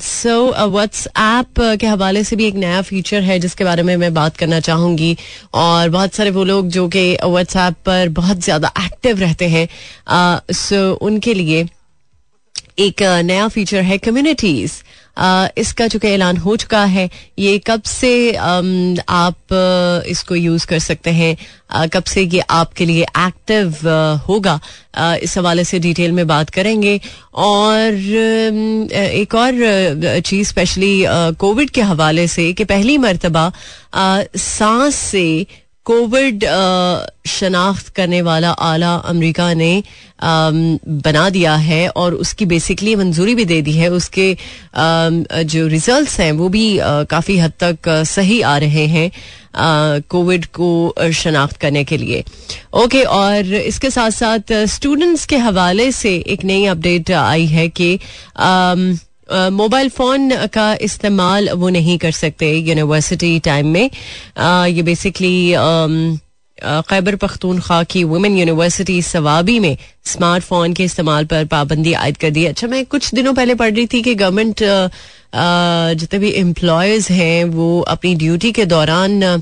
सो 0.02 0.36
व्हाट्सएप 0.68 1.62
के 1.82 1.88
हवाले 1.88 2.24
से 2.24 2.36
भी 2.36 2.46
एक 2.46 2.56
नया 2.56 2.82
फीचर 2.82 3.22
है 3.22 3.40
जिसके 3.40 3.64
बारे 3.64 3.84
में 3.84 3.96
मैं 3.98 4.14
बात 4.14 4.38
करना 4.38 4.60
चाहूँगी 4.60 5.16
और 5.54 5.90
बहुत 5.90 6.14
सारे 6.14 6.30
वो 6.30 6.44
लोग 6.44 6.70
जो 6.70 6.88
कि 6.88 7.08
व्हाट्सएप 7.26 7.76
पर 7.86 8.10
बहुत 8.10 8.38
ज़्यादा 8.40 8.72
एक्टिव 8.86 9.20
रहते 9.20 9.48
हैं 9.48 9.68
सो 10.54 10.94
उनके 11.02 11.34
लिए 11.34 11.66
एक 12.80 13.02
नया 13.26 13.48
फीचर 13.48 13.82
है 13.82 13.98
कम्युनिटीज 13.98 14.72
इसका 15.58 15.88
चूँकि 15.88 16.08
ऐलान 16.08 16.38
हो 16.38 16.56
चुका 16.56 16.84
है, 16.86 17.10
ये 17.40 17.58
कब 17.68 17.82
से 17.84 18.34
आप 18.34 19.54
इसको 20.08 20.36
यूज़ 20.36 20.68
कर 20.68 20.80
सकते 20.80 21.10
हैं? 21.12 21.88
कब 21.88 22.04
से 22.04 22.22
ये 22.24 22.40
आपके 22.40 22.86
लिए 22.86 23.04
एक्टिव 23.18 23.88
होगा? 24.28 24.60
इस 25.24 25.38
हवाले 25.38 25.64
से 25.64 25.80
डिटेल 25.80 26.12
में 26.12 26.26
बात 26.28 26.50
करेंगे। 26.50 27.00
और 27.34 27.94
एक 28.94 29.36
और 29.36 30.20
चीज़ 30.26 30.48
स्पेशली 30.48 31.06
कोविड 31.40 31.70
के 31.70 31.82
हवाले 31.82 32.28
से 32.28 32.52
कि 32.54 32.64
पहली 32.66 32.98
मरतबा 32.98 33.52
सांस 33.96 34.96
से 34.96 35.46
कोविड 35.88 36.44
शनाख्त 37.28 37.88
करने 37.96 38.22
वाला 38.22 38.50
आला 38.50 38.94
अमेरिका 39.06 39.54
ने 39.54 39.84
बना 40.22 41.30
दिया 41.30 41.56
है 41.56 41.88
और 41.90 42.14
उसकी 42.16 42.46
बेसिकली 42.46 42.96
मंजूरी 42.96 43.36
भी 43.36 43.46
दे 43.46 43.62
दी 43.62 43.74
है। 43.74 43.90
उसके 43.92 44.28
जो 45.46 45.68
रिजल्ट्स 45.68 46.20
हैं, 46.20 46.32
वो 46.32 46.50
भी 46.50 46.68
काफ़ी 46.82 47.38
हद 47.38 47.54
तक 47.64 47.90
सही 48.08 48.42
आ 48.42 48.58
रहे 48.58 48.86
हैं 48.88 49.12
कोविड 50.10 50.46
को 50.54 50.94
शनाख्त 51.14 51.58
करने 51.58 51.84
के 51.84 51.98
लिए। 51.98 52.24
ओके 52.74 53.04
और 53.04 53.54
इसके 53.54 53.90
साथ 53.90 54.12
साथ 54.12 54.54
स्टूडेंट्स 54.70 55.26
के 55.26 55.38
हवाले 55.40 55.92
से 55.92 56.16
एक 56.28 56.44
नई 56.46 56.66
अपडेट 56.66 57.12
आई 57.12 57.46
है 57.48 57.68
कि 57.70 58.00
मोबाइल 59.32 59.90
फ़ोन 59.90 60.48
का 60.48 60.74
इस्तेमाल 60.82 61.50
वो 61.52 61.70
नहीं 61.70 61.98
कर 61.98 62.12
सकते 62.14 62.52
यूनिवर्सिटी 62.54 63.40
टाइम 63.46 63.68
में। 63.68 63.90
ये 64.68 64.82
बेसिकली 64.82 65.36
खैबर 66.90 67.16
पख्तूनख्वा 67.16 67.82
की 67.84 68.04
वुमेन 68.04 68.38
यूनिवर्सिटी 68.38 69.02
सवाबी 69.02 69.58
में 69.60 69.78
स्मार्टफ़ोन 70.06 70.74
के 70.74 70.84
इस्तेमाल 70.84 71.26
पर 71.26 71.46
पाबंदी 71.46 71.94
आयद 71.96 72.18
कर 72.18 72.30
दी। 72.30 72.46
अच्छा 72.46 72.68
मैं 72.68 72.86
कुछ 72.86 73.14
दिनों 73.16 73.34
पहले 73.34 73.56
पढ़ 73.56 73.74
रही 73.74 73.88
थी 73.88 74.02
कि 74.02 74.16
गवर्नमेंट 74.16 74.64
जितने 76.00 76.20
भी 76.20 76.32
एम्प्लॉयज़ 76.32 77.12
हैं, 77.14 77.44
वो 77.46 77.80
अपनी 77.82 78.16
ड्यूटी 78.16 78.52
के 78.52 78.66
दौरान 78.66 79.42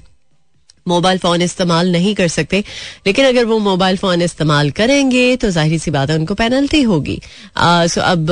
मोबाइल 0.87 1.17
फ़ोन 1.17 1.41
इस्तेमाल 1.41 1.91
नहीं 1.91 2.13
कर 2.15 2.27
सकते। 2.27 2.63
लेकिन 3.07 3.25
अगर 3.25 3.45
वो 3.45 3.57
मोबाइल 3.59 3.97
फ़ोन 3.97 4.21
इस्तेमाल 4.21 4.69
करेंगे 4.71 5.35
तो 5.35 5.49
ज़ाहिर 5.49 5.79
सी 5.79 5.91
बात 5.91 6.09
है 6.09 6.17
उनको 6.17 6.33
पेनल्टी 6.35 6.81
होगी। 6.83 7.19
सो 7.57 8.01
अब 8.01 8.27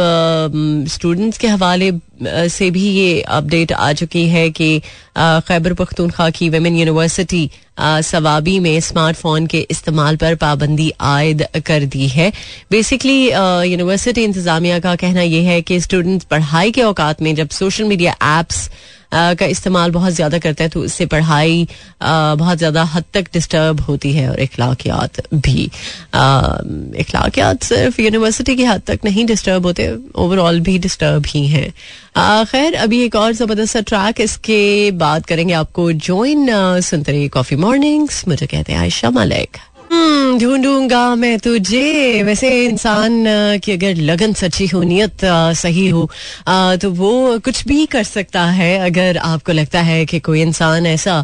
स्टूडेंट्स 0.89 1.37
के 1.37 1.47
हवाले 1.47 1.91
से 2.49 2.69
भी 2.71 2.87
ये 2.89 3.21
अपडेट 3.21 3.71
आ 3.73 3.91
चुकी 3.93 4.27
है 4.29 4.49
कि 4.51 4.79
खैबर 5.17 5.73
पख्तूनख्वा 5.73 6.29
की 6.29 6.49
वेमेन 6.49 6.75
यूनिवर्सिटी 6.77 7.49
सवाबी 7.79 8.57
में 8.59 8.79
स्मार्टफ़ोन 8.81 9.45
के 9.47 9.65
इस्तेमाल 9.71 10.15
पर 10.15 10.35
पाबंदी 10.37 10.91
आयद 11.01 11.45
कर 11.65 11.85
दी 11.85 12.07
है। 12.07 12.31
बेसिकली 12.71 13.19
यूनिवर्सिटी 13.71 14.23
इंतजामिया 14.23 14.79
का 14.79 14.95
कहना 14.95 15.21
यह 15.21 15.49
है 15.49 15.61
कि 15.61 15.79
स्टूडेंट्स 15.81 16.25
पढ़ाई 16.31 16.71
के 16.71 16.81
औकात 16.83 17.21
में 17.21 17.33
जब 17.35 17.49
सोशल 17.51 17.83
मीडिया 17.85 18.15
एप्स 18.39 18.69
का 19.13 19.45
इस्तेमाल 19.45 19.91
बहुत 19.91 20.13
ज़्यादा 20.13 20.37
करता 20.39 20.63
है 20.63 20.69
तो 20.69 20.81
उससे 20.81 21.05
पढ़ाई 21.05 21.67
बहुत 22.03 22.57
ज़्यादा 22.57 22.83
हद 22.93 23.03
तक 23.13 23.25
डिस्टर्ब 23.33 23.79
होती 23.81 24.11
है 24.13 24.29
और 24.29 24.39
अखलाकियात 24.41 25.21
भी। 25.35 25.65
अखलाकियात 26.13 27.63
सिर्फ़ 27.63 28.01
यूनिवर्सिटी 28.01 28.55
की 28.55 28.63
हद 28.65 28.81
तक 28.87 28.99
नहीं 29.05 29.25
डिस्टर्ब 29.25 29.65
होते 29.65 29.91
ओवरऑल 30.17 30.59
भी 30.59 30.77
डिस्टर्ब 30.79 31.25
ही 31.27 31.45
हैं। 31.47 31.69
खैर, 32.45 32.73
अभी 32.75 33.03
एक 33.03 33.15
और 33.15 33.33
ज़बरदस्त 33.33 33.77
ट्रैक 33.87 34.21
इसके 34.21 34.91
बाद 34.97 35.25
करेंगे 35.25 35.53
आपको 35.55 35.91
ज्वाइन 35.91 36.47
सुनते 36.81 37.11
रहिए 37.11 37.27
कॉफ़ी 37.29 37.55
मॉर्निंग्स 37.57 38.27
मुझे 38.27 38.45
कहते 38.45 38.73
हैं 38.73 38.79
आयशा 38.79 39.09
मलिक। 39.11 39.57
ढूंढूँगा 40.39 41.03
मैं 41.15 41.37
तुझे। 41.39 42.23
वैसे 42.23 42.49
इंसान 42.65 43.23
की 43.63 43.71
अगर 43.71 43.95
लगन 44.01 44.33
सच्ची 44.33 44.67
हो, 44.67 44.81
नियत 44.83 45.25
सही 45.57 45.87
हो 45.89 46.09
तो 46.81 46.91
वो 46.91 47.39
कुछ 47.39 47.65
भी 47.67 47.85
कर 47.85 48.03
सकता 48.03 48.45
है, 48.51 48.77
अगर 48.85 49.17
आपको 49.17 49.51
लगता 49.51 49.81
है 49.81 50.05
कि 50.05 50.19
कोई 50.19 50.41
इंसान 50.41 50.85
ऐसा 50.85 51.23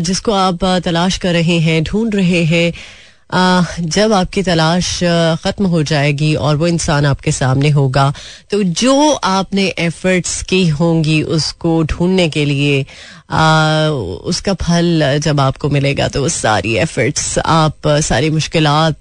जिसको 0.00 0.32
आप 0.34 0.64
तलाश 0.84 1.18
कर 1.18 1.32
रहे 1.32 1.58
हैं, 1.58 1.82
ढूंढ 1.84 2.14
रहे 2.14 2.42
हैं 2.44 2.72
जब 3.32 4.12
आपकी 4.12 4.42
तलाश 4.42 4.88
ख़त्म 5.42 5.66
हो 5.66 5.82
जाएगी 5.82 6.34
और 6.36 6.56
वो 6.56 6.66
इंसान 6.66 7.06
आपके 7.06 7.32
सामने 7.32 7.68
होगा 7.70 8.12
तो 8.50 8.62
जो 8.62 9.10
आपने 9.12 9.66
एफर्ट्स 9.78 10.42
की 10.42 10.66
होंगी 10.68 11.20
उसको 11.36 11.82
ढूँढने 11.84 12.28
के 12.28 12.44
लिए 12.44 12.84
आ, 13.30 13.88
उसका 14.24 14.54
फल 14.54 15.18
जब 15.22 15.40
आपको 15.40 15.70
मिलेगा 15.70 16.08
तो 16.08 16.28
सारी 16.28 16.76
एफर्ट्स 16.76 17.38
आप 17.38 17.88
सारी 17.88 18.30
मुश्किल 18.30 18.94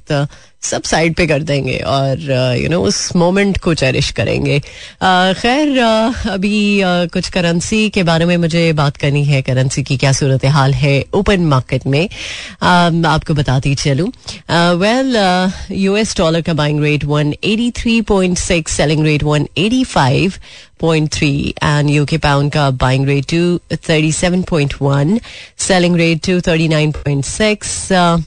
सब 0.62 0.84
साइड 0.84 1.16
पे 1.16 1.28
कर 1.28 1.44
देंगे 1.44 1.78
और 1.78 2.20
यू 2.62 2.70
नो 2.70 2.82
उस 2.82 3.16
मोमेंट 3.16 3.58
को 3.58 3.74
चेरिश 3.74 4.12
करेंगे। 4.12 4.60
खैर 5.40 5.80
अभी 6.30 6.82
कुछ 6.86 7.30
करेंसी 7.30 7.90
के 7.90 8.04
बारे 8.04 8.26
में 8.26 8.38
मुझे 8.38 8.74
बात 8.74 8.98
करनी 8.98 9.24
है। 9.26 9.42
करेंसी 9.42 9.84
की 9.84 9.98
क्या 9.98 10.12
सूरत 10.12 10.46
हाल 10.46 10.74
है 10.74 11.06
ओपन 11.14 11.40
मार्केट 11.40 11.88
में? 11.88 12.10
आपको 13.08 13.34
बताती 13.34 13.76
चलूँ। 13.76 14.12
वेल 14.76 15.16
यूएस 15.72 16.18
डॉलर 16.18 16.42
का 16.42 16.54
buying 16.54 16.84
rate 16.84 17.06
0.3 20.80 21.54
and 21.62 21.90
UK 21.90 22.22
pound 22.22 22.52
curb 22.52 22.78
buying 22.78 23.06
rate 23.06 23.28
to 23.28 23.60
37.1, 23.70 25.22
selling 25.56 25.94
rate 25.94 26.24
to 26.24 26.42
39.6. 26.42 27.92
Uh, 27.92 28.22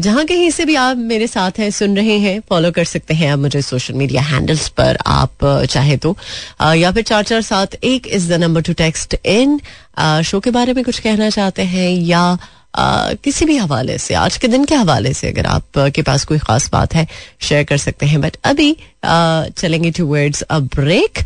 जहाँ 0.00 0.24
कहीं 0.26 0.50
से 0.50 0.64
भी 0.64 0.74
आप 0.74 0.96
मेरे 0.96 1.26
साथ 1.26 1.58
हैं 1.58 1.70
सुन 1.70 1.96
रहे 1.96 2.18
हैं 2.18 2.40
फॉलो 2.48 2.70
कर 2.70 2.84
सकते 2.84 3.14
हैं 3.14 3.32
आप 3.32 3.38
मुझे 3.38 3.62
सोशल 3.62 3.94
मीडिया 3.94 4.22
हैंडल्स 4.22 4.68
पर 4.68 4.98
आप 5.06 5.44
चाहे 5.70 5.96
तो। 5.96 6.16
या 6.62 6.92
फिर 6.92 7.02
चार 7.02 7.22
चार 7.24 7.42
सात 7.42 7.74
एक 7.84 8.06
is 8.06 8.32
the 8.32 8.40
number 8.40 8.62
to 8.62 8.72
text 8.72 9.16
in 9.26 9.60
show 10.24 10.40
के 10.40 10.50
बारे 10.50 10.72
में 10.72 10.84
कुछ 10.84 10.98
कहना 10.98 11.30
चाहते 11.30 11.62
हैं 11.62 11.90
या 11.90 12.38
Uh, 12.72 13.16
किसी 13.24 13.44
भी 13.44 13.56
हवाले 13.56 13.96
से 13.98 14.14
आज 14.14 14.36
के 14.36 14.48
दिन 14.48 14.64
के 14.64 14.74
हवाले 14.74 15.12
से 15.14 15.28
अगर 15.28 15.46
आप 15.46 15.64
uh, 15.78 15.90
के 15.92 16.02
पास 16.02 16.24
कोई 16.24 16.38
खास 16.38 16.70
बात 16.70 16.94
है 16.94 17.06
शेयर 17.40 17.64
कर 17.64 17.76
सकते 17.76 18.06
हैं। 18.06 18.20
बट 18.20 18.36
अभी 18.44 18.70
uh, 18.72 19.58
चलेंगे 19.60 19.90
टू 19.90 20.06
वर्ड्स 20.06 20.42
अ 20.42 20.58
ब्रेक 20.58 21.18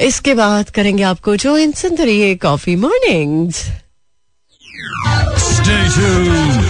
इसके 0.00 0.34
बाद 0.34 0.70
करेंगे 0.70 1.02
आपको 1.02 1.36
जो 1.36 1.56
इन 1.58 1.72
सुन 1.82 1.96
रही 1.96 2.34
coffee 2.36 2.76
morning 2.86 3.52
Stay 5.42 5.82
tuned. 5.94 6.64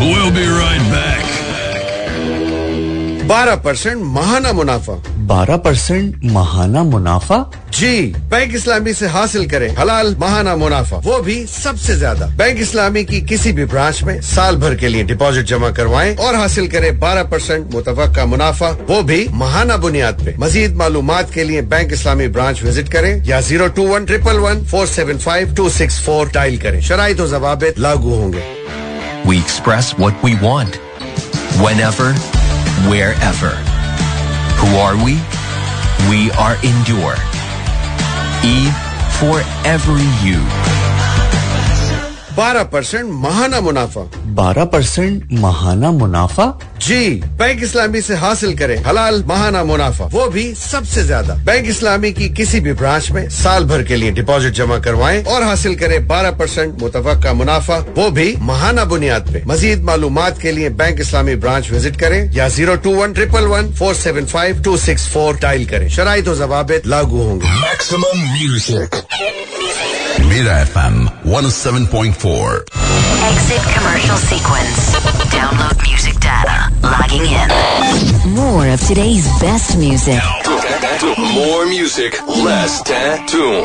We'll 0.00 0.30
be 0.32 0.46
right 0.46 0.84
back. 0.92 1.33
बारह 3.26 3.54
परसेंट 3.56 4.02
महाना 4.04 4.52
मुनाफा। 4.52 4.92
बारह 5.28 5.56
परसेंट 5.56 6.24
महाना 6.32 6.82
मुनाफा? 6.84 7.36
जी 7.72 7.92
बैंक 8.30 8.54
इस्लामी 8.54 8.92
से 8.94 9.06
हासिल 9.08 9.46
करें 9.50 9.68
हलाल 9.76 10.14
महाना 10.20 10.54
मुनाफा। 10.56 10.96
वो 11.04 11.18
भी 11.20 11.36
सबसे 11.46 11.96
ज़्यादा। 11.96 12.26
बैंक 12.38 12.60
इस्लामी 12.60 13.04
की 13.04 13.20
किसी 13.30 13.52
भी 13.52 13.64
ब्रांच 13.64 14.02
में 14.02 14.20
साल 14.22 14.56
भर 14.56 14.74
के 14.74 14.88
लिए 14.88 15.04
डिपॉजिट 15.04 15.46
जमा 15.46 15.70
करवाएँ 15.70 16.14
और 16.16 16.34
हासिल 16.34 16.68
करें 16.68 16.98
बारह 17.00 17.22
परसेंट 17.30 17.72
मुतवका 17.74 18.26
मुनाफा। 18.26 18.70
वो 18.90 19.02
भी 19.02 19.26
महाना 19.34 19.76
बुनियाद 19.86 20.24
पे। 20.24 20.34
मजीद 20.38 20.76
मालूम 20.76 21.12
के 21.34 21.44
लिए 21.44 21.62
बैंक 21.72 21.92
इस्लामी 21.92 22.28
ब्रांच 22.28 22.62
विज़िट 22.62 22.92
करें 22.92 23.24
या 23.26 23.40
zero 23.40 23.68
two 23.70 23.86
one 23.88 24.04
triple 24.04 24.38
one 24.40 24.64
four 24.70 24.86
seven 24.86 25.18
five 25.18 25.54
two 25.56 25.68
six 25.70 26.00
four 26.06 26.30
dial 26.34 26.58
करें। 26.58 26.80
शराइ 26.82 27.14
तो 27.14 27.26
जवाब 27.28 27.64
लागू 27.78 28.14
होंगे। 28.14 28.44
We 29.24 29.36
express 29.38 29.92
what 29.98 30.24
we 30.24 30.32
want, 30.40 30.74
whenever, 31.58 32.08
wherever. 32.88 33.54
Who 34.60 34.76
are 34.76 34.96
we? 35.04 35.14
We 36.08 36.30
are 36.32 36.56
Endure. 36.62 37.16
E 38.44 38.70
for 39.18 39.40
every 39.64 40.04
you. 40.26 40.93
बारह 42.36 42.62
percent 42.64 43.10
महाना 43.12 43.60
मुनाफा। 43.60 44.00
बारह 44.36 44.64
परसेंट 44.64 45.32
महाना 45.32 45.90
मुनाफा? 45.92 46.46
जी 46.82 47.10
बैंक 47.38 47.62
इस्लामी 47.62 48.00
से 48.02 48.14
हासिल 48.16 48.56
करें 48.58 48.76
हलाल 48.84 49.22
महाना 49.28 49.62
मुनाफा। 49.64 50.04
वो 50.12 50.26
भी 50.28 50.44
सबसे 50.54 51.02
ज़्यादा। 51.02 51.34
बैंक 51.44 51.68
इस्लामी 51.68 52.12
की 52.12 52.28
किसी 52.34 52.60
भी 52.60 52.72
ब्रांच 52.72 53.10
में 53.10 53.28
साल 53.30 53.64
भर 53.64 53.82
के 53.82 53.96
लिए 53.96 54.10
डिपॉजिट 54.12 54.54
जमा 54.54 54.78
करवाएँ 54.86 55.22
और 55.24 55.42
हासिल 55.42 55.74
करें 55.74 56.06
बारह 56.08 56.30
परसेंट 56.38 56.82
मुतवक्का 56.82 57.32
मुनाफा। 57.34 57.78
वो 57.98 58.10
भी 58.10 58.34
महाना 58.42 58.84
बुनियाद 58.84 59.32
पे। 59.32 59.42
मजीद 59.46 59.84
मालूम 59.84 60.18
के 60.42 60.52
लिए 60.52 60.68
बैंक 60.74 61.00
इस्लामी 61.00 61.36
ब्रांच 61.36 61.70
विज़िट 61.70 62.00
करें 62.00 62.20
या 62.34 62.48
zero 62.48 62.76
two 62.84 62.94
one 62.96 63.12
triple 63.12 63.46
one 63.46 63.72
four 63.78 63.94
seven 63.94 64.26
five 64.26 64.62
two 64.62 64.76
six 64.78 65.08
four 65.12 65.38
dial 65.42 65.66
करें। 65.68 65.88
शराइ 65.96 66.22
तो 66.22 66.34
जवाब 66.36 66.80
लागू 66.86 67.22
होंगे। 67.22 67.54
Maximum 67.60 68.16
music. 68.34 69.02
Mira 70.28 70.64
FM 70.66 71.06
107.4. 71.24 72.64
Exit 73.30 73.62
commercial 73.76 74.16
sequence. 74.16 74.94
Download 75.30 75.76
music 75.86 76.18
data. 76.20 76.70
Logging 76.82 77.26
in. 77.26 77.48
More 78.34 78.68
of 78.68 78.80
today's 78.86 79.26
best 79.40 79.76
music. 79.78 80.20
More 81.34 81.66
music, 81.66 82.20
less 82.26 82.82
tattoo. 82.82 83.64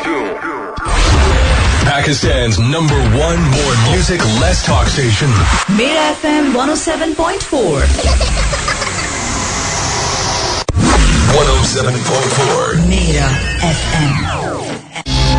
Pakistan's 1.85 2.59
number 2.59 2.99
one 3.17 3.39
more 3.41 3.75
music, 3.91 4.19
less 4.39 4.63
talk 4.65 4.87
station. 4.87 5.29
Mira 5.75 6.13
FM 6.21 6.53
107.4. 6.53 7.81
107.4. 11.69 12.87
Mira 12.89 13.27
FM. 13.61 14.13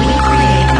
We 0.00 0.12
create 0.21 0.71
a 0.71 0.79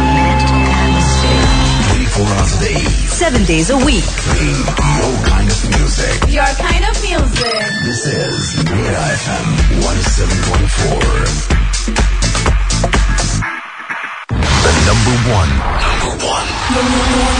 24 2.21 2.37
hours 2.37 2.53
a 2.53 2.59
day. 2.61 2.77
Seven 3.09 3.43
days 3.45 3.69
a 3.71 3.77
week. 3.77 4.05
Your 4.05 5.17
kind 5.25 5.49
of 5.49 5.57
music. 5.73 6.29
Your 6.29 6.45
kind 6.61 6.85
of 6.85 6.93
music. 7.01 7.61
This 7.81 8.05
is 8.05 8.63
Mira 8.69 9.17
FM 9.25 9.81
107.4. 9.81 11.01
The 14.61 14.73
number 14.85 15.15
one. 15.33 15.49
Number 15.49 16.13
one. 16.29 16.45
Number 16.77 17.01
one. 17.25 17.37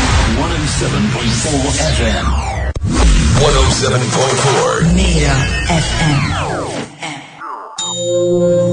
107.4 0.49 1.77
FM. 1.93 2.25
107.4. 3.37 4.97
Mira 4.97 5.37
FM. 5.69 6.21
मोरा 7.91 8.70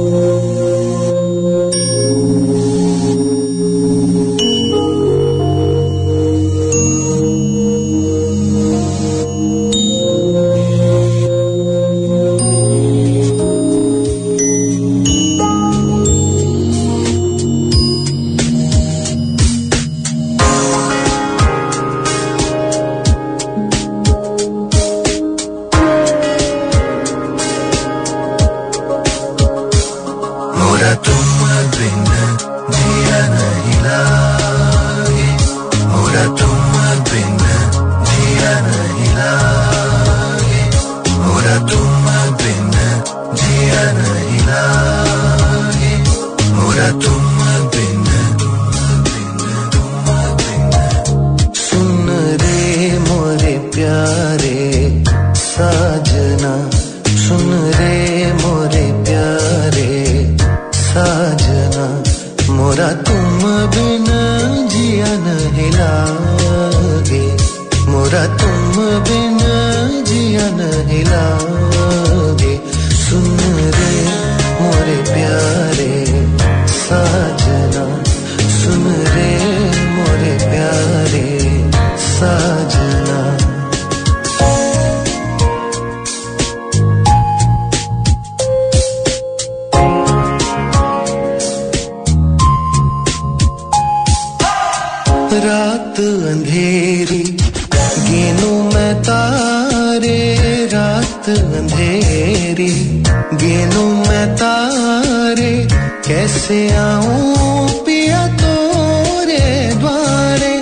कैसे 106.08 106.74
आऊँ 106.74 107.68
पिया 107.68 108.26
तोरे 108.28 109.74
द्वारे? 109.74 110.54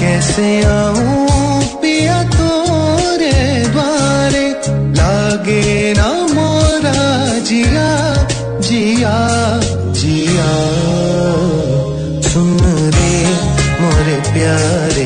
कैसे 0.00 0.62
आऊँ 0.62 1.60
पिया 1.82 2.22
तोरे 2.22 3.64
द्वारे? 3.68 4.44
लागे 4.68 5.94
ना 5.96 6.08
मोरा 6.08 7.38
जिया 7.38 7.90
जिया 8.60 9.16
जिया। 9.92 10.50
सुन 12.28 12.58
रे 12.96 13.16
मोरे 13.80 14.16
प्यारे 14.32 14.97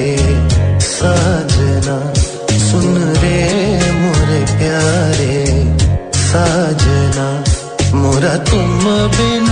मोरा 8.22 8.36
तुम 8.46 8.84
बिन 9.14 9.48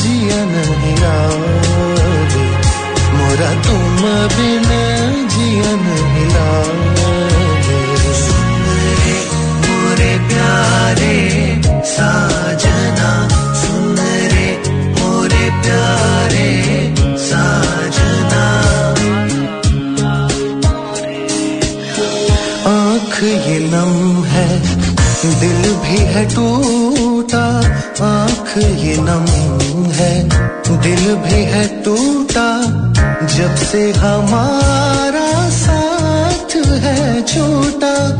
जिया 0.00 0.42
नहीं 0.50 0.92
मोरा 3.14 3.48
तुम 3.66 4.02
बिन 4.34 4.68
जिया 5.32 5.72
नहीं 5.84 6.26
मोरे 9.64 10.12
प्यारे 10.28 11.16
साजना 11.94 13.10
सुन 13.62 13.98
रे 14.34 14.48
मोरे 15.00 15.50
प्यारे 15.66 16.50
साजना। 17.26 18.44
आँख 22.74 23.18
ये 23.24 23.58
नम 23.74 24.24
है 24.34 24.48
दिल 25.42 25.74
भी 25.82 25.98
है 26.14 26.24
टूटा 26.36 27.05
आँख 27.34 28.58
ये 28.58 28.96
नम 29.00 29.26
है, 29.90 30.28
दिल 30.82 31.14
भी 31.14 31.42
है 31.44 31.82
टूटा, 31.82 32.62
जब 33.26 33.54
से 33.54 33.90
हमारा 33.92 35.50
साथ 35.50 36.56
है 36.56 37.22
छोटा, 37.22 38.10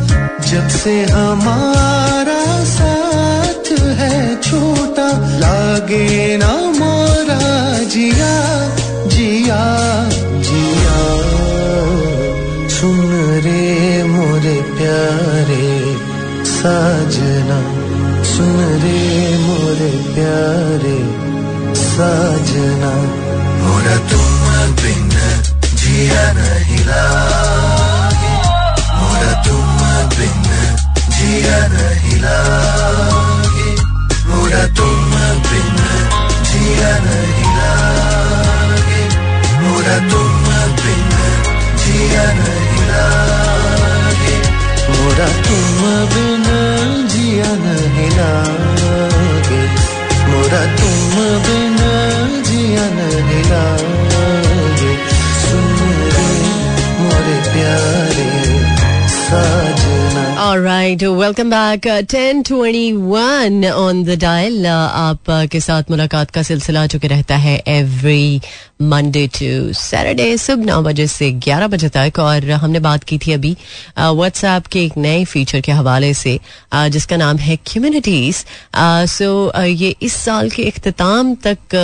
जब 0.50 0.68
से 0.68 1.04
हमारा 1.04 2.64
साथ 2.64 3.72
है 3.72 4.40
छोटा, 4.40 5.08
लागे 5.38 6.36
ना 6.36 6.52
मोरा 6.52 7.78
जिया 7.78 8.34
जिया 9.06 9.62
जिया। 10.40 10.98
सुन 12.68 13.00
रे 13.44 14.02
मोरे 14.04 14.62
प्यारे, 14.62 15.96
साजना। 16.44 17.75
सुन 18.36 18.58
रे 18.82 18.98
मोरे 19.42 19.90
प्यारे 20.14 20.96
साजना। 21.82 22.90
मोरा 23.60 23.96
तुम 24.10 24.42
बिन 24.80 25.08
जिया 25.80 26.24
नहीं 26.38 26.82
लागे 26.88 28.34
मोरा 28.98 29.32
तुम 29.46 29.80
बिन 30.16 30.44
जिया 31.16 31.58
नहीं 31.74 32.18
लागे 32.24 33.70
मोरा 34.28 34.64
तुम 34.80 35.14
बिन 35.48 35.80
जिया 36.50 36.92
नहीं 37.06 37.48
लागे 37.58 39.02
मोरा 39.64 39.98
तुम 40.12 40.46
बिन 40.82 41.10
जिया 41.84 42.26
नहीं 42.42 42.84
लागे 42.92 44.36
मोरा 44.92 45.28
तुम 45.48 45.80
बिन 46.14 46.35
मोरा 50.46 50.64
तुम 50.78 51.14
बिन 51.44 51.78
जिया 52.46 52.84
नहीं 52.96 53.42
लागे 53.46 54.92
सुन 55.42 55.64
रे 56.16 56.26
मोरे 56.98 57.38
प्यारे 57.50 58.28
साजना 59.16 60.24
All 60.38 60.60
right, 60.60 61.02
welcome 61.20 61.50
back. 61.50 61.86
Uh, 61.86 62.02
1021 62.02 63.64
on 63.64 64.04
the 64.04 64.16
dial. 64.16 64.60
Uh, 64.66 64.86
आप 65.02 65.30
uh, 65.30 65.46
के 65.50 65.60
साथ 65.60 65.90
मुलाकात 65.90 66.30
का 66.30 66.42
सिलसिला 66.50 66.86
चुके 66.94 67.08
रहता 67.08 67.36
है 67.46 67.56
एवरी 67.78 68.40
मंडे 68.80 69.26
टू 69.34 69.72
सैटरडे 69.72 70.36
सुबह 70.38 70.64
नौ 70.64 70.80
बजे 70.82 71.06
से 71.06 71.30
ग्यारह 71.44 71.66
बजे 71.66 71.88
तक। 71.88 72.18
और 72.20 72.50
हमने 72.50 72.80
बात 72.80 73.04
की 73.04 73.18
थी 73.18 73.32
अभी 73.32 73.56
व्हाट्सएप 73.98 74.66
के 74.72 74.84
एक 74.84 74.96
नए 74.96 75.24
फीचर 75.24 75.60
के 75.60 75.72
हवाले 75.72 76.12
से 76.14 76.38
जिसका 76.74 77.16
नाम 77.16 77.36
है 77.36 77.56
कम्युनिटीज 77.72 78.44
सो 79.10 79.28
ये 79.64 79.94
इस 80.02 80.12
साल 80.24 80.50
के 80.50 80.64
अख्ताम 80.70 81.34
तक 81.46 81.74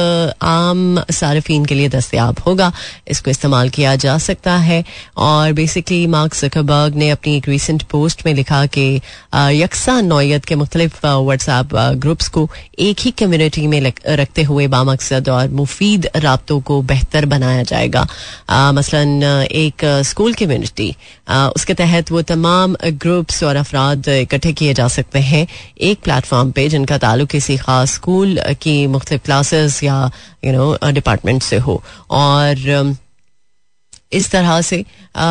आम 0.42 1.02
सार्फिन 1.11 1.64
के 1.64 1.74
लिए 1.74 1.88
दस्तियाब 1.88 2.38
होगा। 2.46 2.70
इसको 3.09 3.31
इस्तेमाल 3.31 3.68
किया 3.70 3.94
जा 4.05 4.18
सकता 4.18 4.57
है। 4.59 4.85
और 5.16 5.52
बेसिकली 5.52 6.07
मार्क 6.07 6.37
जकरबर्ग 6.37 6.94
ने 6.94 7.11
अपनी 7.11 7.37
एक 7.37 7.48
रिसेंट 7.48 7.83
पोस्ट 7.90 8.26
में 8.26 8.33
लिखा 8.35 8.64
कि 8.66 8.87
यकसा 9.62 10.00
नौयत 10.00 10.44
के 10.44 10.55
मुख्तलिफ़ 10.57 11.07
व्हाट्सएप 11.07 11.74
ग्रुप्स 12.05 12.28
को 12.28 12.48
एक 12.78 13.00
ही 13.00 13.11
कम्युनिटी 13.18 13.66
में 13.66 13.81
रखते 14.09 14.42
हुए 14.42 14.66
बामकसद 14.68 15.28
और 15.28 15.48
मुफीद 15.50 16.09
रबतों 16.16 16.61
को 16.61 16.81
बेहतर 16.85 17.27
बनाया 17.27 17.62
जाएगा। 17.64 18.07
अ, 18.49 18.73
मसलन 18.73 19.23
एक 19.53 19.85
स्कूल 20.05 20.35
कम्युनिटी 20.35 20.90
उसके 21.57 21.75
तहत 21.75 22.11
वो 22.12 22.23
तमाम 22.25 22.77
ग्रुप्स 23.03 23.42
और 23.45 23.57
अफराद 23.57 24.09
इकट्ठे 24.11 24.53
किए 24.53 24.75
जा 24.75 24.88
सकते 24.90 25.18
हैं 25.21 25.47
एक 25.83 26.01
प्लेटफॉर्म 26.05 26.51
पे 26.51 26.68
जिनका 26.68 26.99
ताल्लुक 26.99 27.29
किसी 27.31 27.57
खास 27.59 27.95
स्कूल 27.95 28.38
की 28.62 28.77
मुख्तलिफ़ 28.88 29.23
क्लासेस 29.25 29.83
या 29.85 30.11
यू 30.45 30.53
नो 30.53 30.90
डिपार्टमेंट 30.92 31.42
से 31.42 31.57
हो। 31.59 31.83
और 32.11 32.97
इस 34.12 34.31
तरह 34.31 34.61
से 34.61 34.85
आ, 35.16 35.25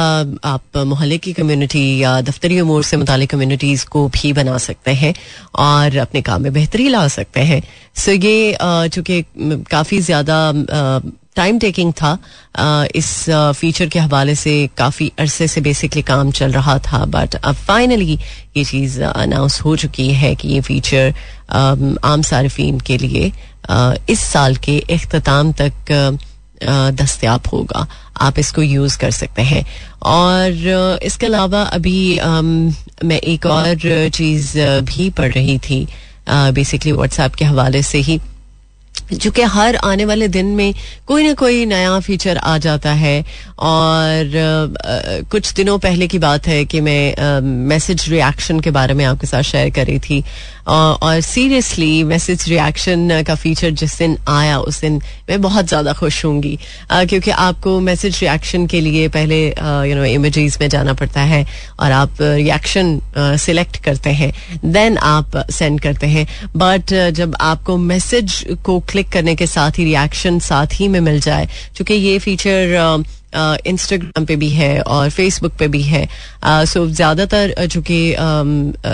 आप 0.45 0.77
मोहल्ले 0.77 1.17
की 1.17 1.31
कम्युनिटी 1.33 1.81
या 1.97 2.19
दफ्तरी 2.21 2.57
अमूर 2.59 2.83
से 2.83 2.97
मुतालिक 2.97 3.29
कम्युनिटीज़ 3.29 3.85
को 3.85 4.07
भी 4.09 4.31
बना 4.33 4.57
सकते 4.57 4.91
हैं 4.93 5.13
और 5.59 5.97
अपने 5.97 6.21
काम 6.21 6.41
में 6.41 6.51
बेहतरी 6.53 6.87
ला 6.89 7.07
सकते 7.07 7.41
हैं। 7.41 7.61
सो 7.95 8.11
ये 8.11 8.53
आ, 8.53 8.87
चूँकि 8.87 9.23
काफ़ी 9.71 9.99
ज़्यादा 10.01 10.37
टाइम 11.35 11.59
टेकिंग 11.59 11.93
था 11.93 12.17
आ, 12.55 12.85
इस 12.95 13.25
फीचर 13.29 13.87
के 13.89 13.99
हवाले 13.99 14.35
से 14.35 14.69
काफ़ी 14.77 15.11
अरसे 15.19 15.47
से 15.47 15.61
बेसिकली 15.61 16.01
काम 16.01 16.31
चल 16.31 16.51
रहा 16.51 16.77
था 16.87 17.05
बट 17.05 17.35
अब 17.35 17.55
फाइनली 17.55 18.19
ये 18.57 18.63
चीज़ 18.65 19.01
अनाउंस 19.03 19.59
हो 19.61 19.75
चुकी 19.75 20.09
है 20.13 20.33
कि 20.35 20.47
ये 20.47 20.61
फीचर 20.61 21.13
आम 22.03 22.21
सार्फिन 22.21 22.79
के 22.79 22.97
लिए 22.97 23.31
आ, 23.69 23.93
इस 24.09 24.19
साल 24.19 24.55
के 24.55 24.79
अख्ताम 24.91 25.51
तक 25.61 26.19
दस्तयाब 26.63 27.47
होगा। 27.53 27.87
आप 28.21 28.39
इसको 28.39 28.61
यूज़ 28.61 28.97
कर 28.99 29.11
सकते 29.11 29.41
हैं। 29.41 29.65
और 30.03 30.99
इसके 31.03 31.25
अलावा 31.25 31.61
अभी 31.77 32.17
अम, 32.17 32.73
मैं 33.03 33.17
एक 33.17 33.45
और 33.45 34.09
चीज़ 34.09 34.57
भी 34.89 35.09
पढ़ 35.09 35.31
रही 35.31 35.57
थी 35.59 35.87
बेसिकली 36.29 36.91
व्हाट्सएप 36.91 37.35
के 37.35 37.45
हवाले 37.45 37.81
से 37.83 37.97
ही। 37.99 38.19
चूँकि 39.17 39.41
हर 39.41 39.75
आने 39.75 40.05
वाले 40.05 40.27
दिन 40.27 40.45
में 40.45 40.73
कोई 41.07 41.27
ना 41.27 41.33
कोई 41.33 41.65
नया 41.65 41.99
फीचर 41.99 42.37
आ 42.37 42.57
जाता 42.57 42.93
है 42.93 43.25
और 43.59 44.37
आ, 44.37 45.29
कुछ 45.31 45.53
दिनों 45.53 45.77
पहले 45.79 46.07
की 46.07 46.19
बात 46.19 46.47
है 46.47 46.65
कि 46.65 46.81
मैं 46.81 47.39
मैसेज 47.41 48.09
रिएक्शन 48.09 48.59
के 48.59 48.71
बारे 48.71 48.93
में 48.93 49.05
आपके 49.05 49.27
साथ 49.27 49.41
शेयर 49.41 49.69
करी 49.69 49.99
थी। 49.99 50.23
और 50.67 51.21
सीरियसली 51.21 52.03
मैसेज 52.03 52.47
रिएक्शन 52.49 53.21
का 53.27 53.35
फीचर 53.35 53.69
जिस 53.71 53.97
दिन 53.99 54.17
आया, 54.29 54.57
उस 54.59 54.79
दिन 54.81 55.01
मैं 55.29 55.41
बहुत 55.41 55.67
ज़्यादा 55.67 55.93
खुश 55.93 56.23
होंगी। 56.25 56.57
क्योंकि 56.91 57.31
आपको 57.31 57.79
मैसेज 57.79 58.19
रिएक्शन 58.21 58.67
के 58.67 58.81
लिए 58.81 59.07
पहले 59.09 59.45
यू 59.89 59.95
नो 59.95 60.03
इमेजेस 60.05 60.57
में 60.61 60.67
जाना 60.69 60.93
पड़ता 60.93 61.21
है 61.23 61.45
और 61.79 61.91
आप 61.91 62.21
रिएक्शन 62.21 62.99
सिलेक्ट 63.17 63.77
करते 63.83 64.09
हैं 64.11 64.33
देन 64.65 64.97
आप 64.97 65.37
सेंड 65.51 65.79
करते 65.81 66.07
हैं। 66.07 66.27
बट 66.57 66.93
जब 67.13 67.35
आपको 67.41 67.77
मैसेज 67.77 68.43
को 68.65 68.79
क्लिक 68.81 69.09
करने 69.11 69.35
के 69.35 69.47
साथ 69.47 69.79
ही 69.79 69.83
रिएक्शन 69.85 70.39
साथ 70.41 70.79
ही 70.79 70.87
में 70.87 70.99
मिल 71.01 71.19
जाए 71.21 71.47
क्योंकि 71.75 71.93
ये 71.93 72.17
फीचर 72.19 72.77
इंस्टाग्राम 73.33 74.25
पे 74.25 74.35
भी 74.35 74.49
है 74.49 74.81
और 74.81 75.09
फेसबुक 75.09 75.53
पे 75.59 75.67
भी 75.67 75.81
है। 75.83 76.07
सो 76.65 76.85
ज़्यादातर 76.89 77.53
चूँकि 77.67 77.99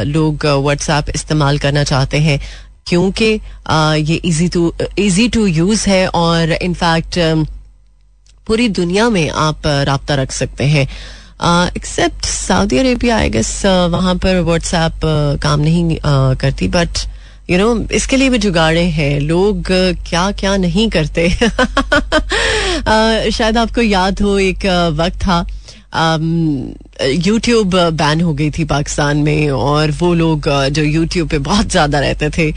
लोग 0.07 0.45
व्हाट्सएप 0.45 1.09
इस्तेमाल 1.15 1.57
करना 1.59 1.83
चाहते 1.83 2.17
हैं, 2.19 2.39
क्योंकि 2.87 3.33
ये 4.01 4.15
easy 4.15 4.47
to 4.49 4.73
easy 4.99 5.27
to 5.29 5.45
use 5.47 5.89
है 5.89 6.07
और 6.09 6.51
इनफैक्ट 6.53 7.19
पूरी 8.47 8.67
दुनिया 8.71 9.09
में 9.09 9.29
आप 9.29 9.67
रबता 9.67 10.15
रख 10.15 10.31
सकते 10.31 10.63
हैं। 10.65 10.87
Except 11.77 12.25
Saudi 12.25 12.77
Arabia 12.77 13.17
I 13.17 13.29
guess 13.29 13.61
वहाँ 13.65 14.15
पर 14.17 14.39
व्हाट्सएप 14.41 14.99
काम 15.43 15.59
नहीं 15.59 15.97
करती 16.03 16.67
बट 16.67 17.07
यू 17.49 17.57
नो 17.57 17.87
इसके 17.95 18.17
लिए 18.17 18.29
भी 18.29 18.37
जुगाड़े 18.37 18.83
हैं। 18.91 19.19
लोग 19.19 19.63
क्या 20.09 20.31
क्या 20.31 20.55
नहीं 20.57 20.89
करते। 20.89 21.29
शायद 23.31 23.57
आपको 23.57 23.81
याद 23.81 24.21
हो, 24.21 24.37
एक 24.39 24.65
वक्त 24.95 25.15
था 25.21 25.45
यूट्यूब 27.03 27.75
बैन 27.93 28.21
हो 28.21 28.33
गई 28.33 28.49
थी 28.51 28.63
पाकिस्तान 28.65 29.17
में, 29.17 29.51
और 29.51 29.91
वो 29.99 30.13
लोग 30.13 30.49
जो 30.69 30.83
यूट्यूब 30.83 31.29
पे 31.29 31.39
बहुत 31.39 31.71
ज़्यादा 31.71 31.99
रहते 31.99 32.29
थे, 32.37 32.53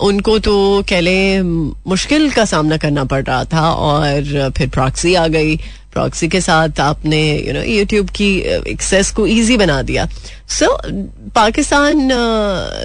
उनको 0.00 0.38
तो 0.38 0.84
कह 0.88 1.00
लें, 1.00 1.42
मुश्किल 1.86 2.30
का 2.30 2.44
सामना 2.44 2.76
करना 2.76 3.04
पड़ 3.04 3.24
रहा 3.24 3.44
था, 3.44 3.70
और 3.70 4.52
फिर 4.58 4.68
प्रॉक्सी 4.68 5.14
आ 5.14 5.26
गई। 5.28 5.56
प्रॉक्सी 5.92 6.28
के 6.28 6.40
साथ 6.40 6.80
आपने 6.80 7.20
यू 7.38 7.52
नो 7.52 7.62
यूट्यूब 7.62 8.10
की 8.10 8.28
एक्सेस 8.70 9.10
को 9.10 9.26
इजी 9.26 9.56
बना 9.56 9.80
दिया। 9.82 10.06
सो 10.48 10.66
so, 10.66 10.92
पाकिस्तान 11.34 12.08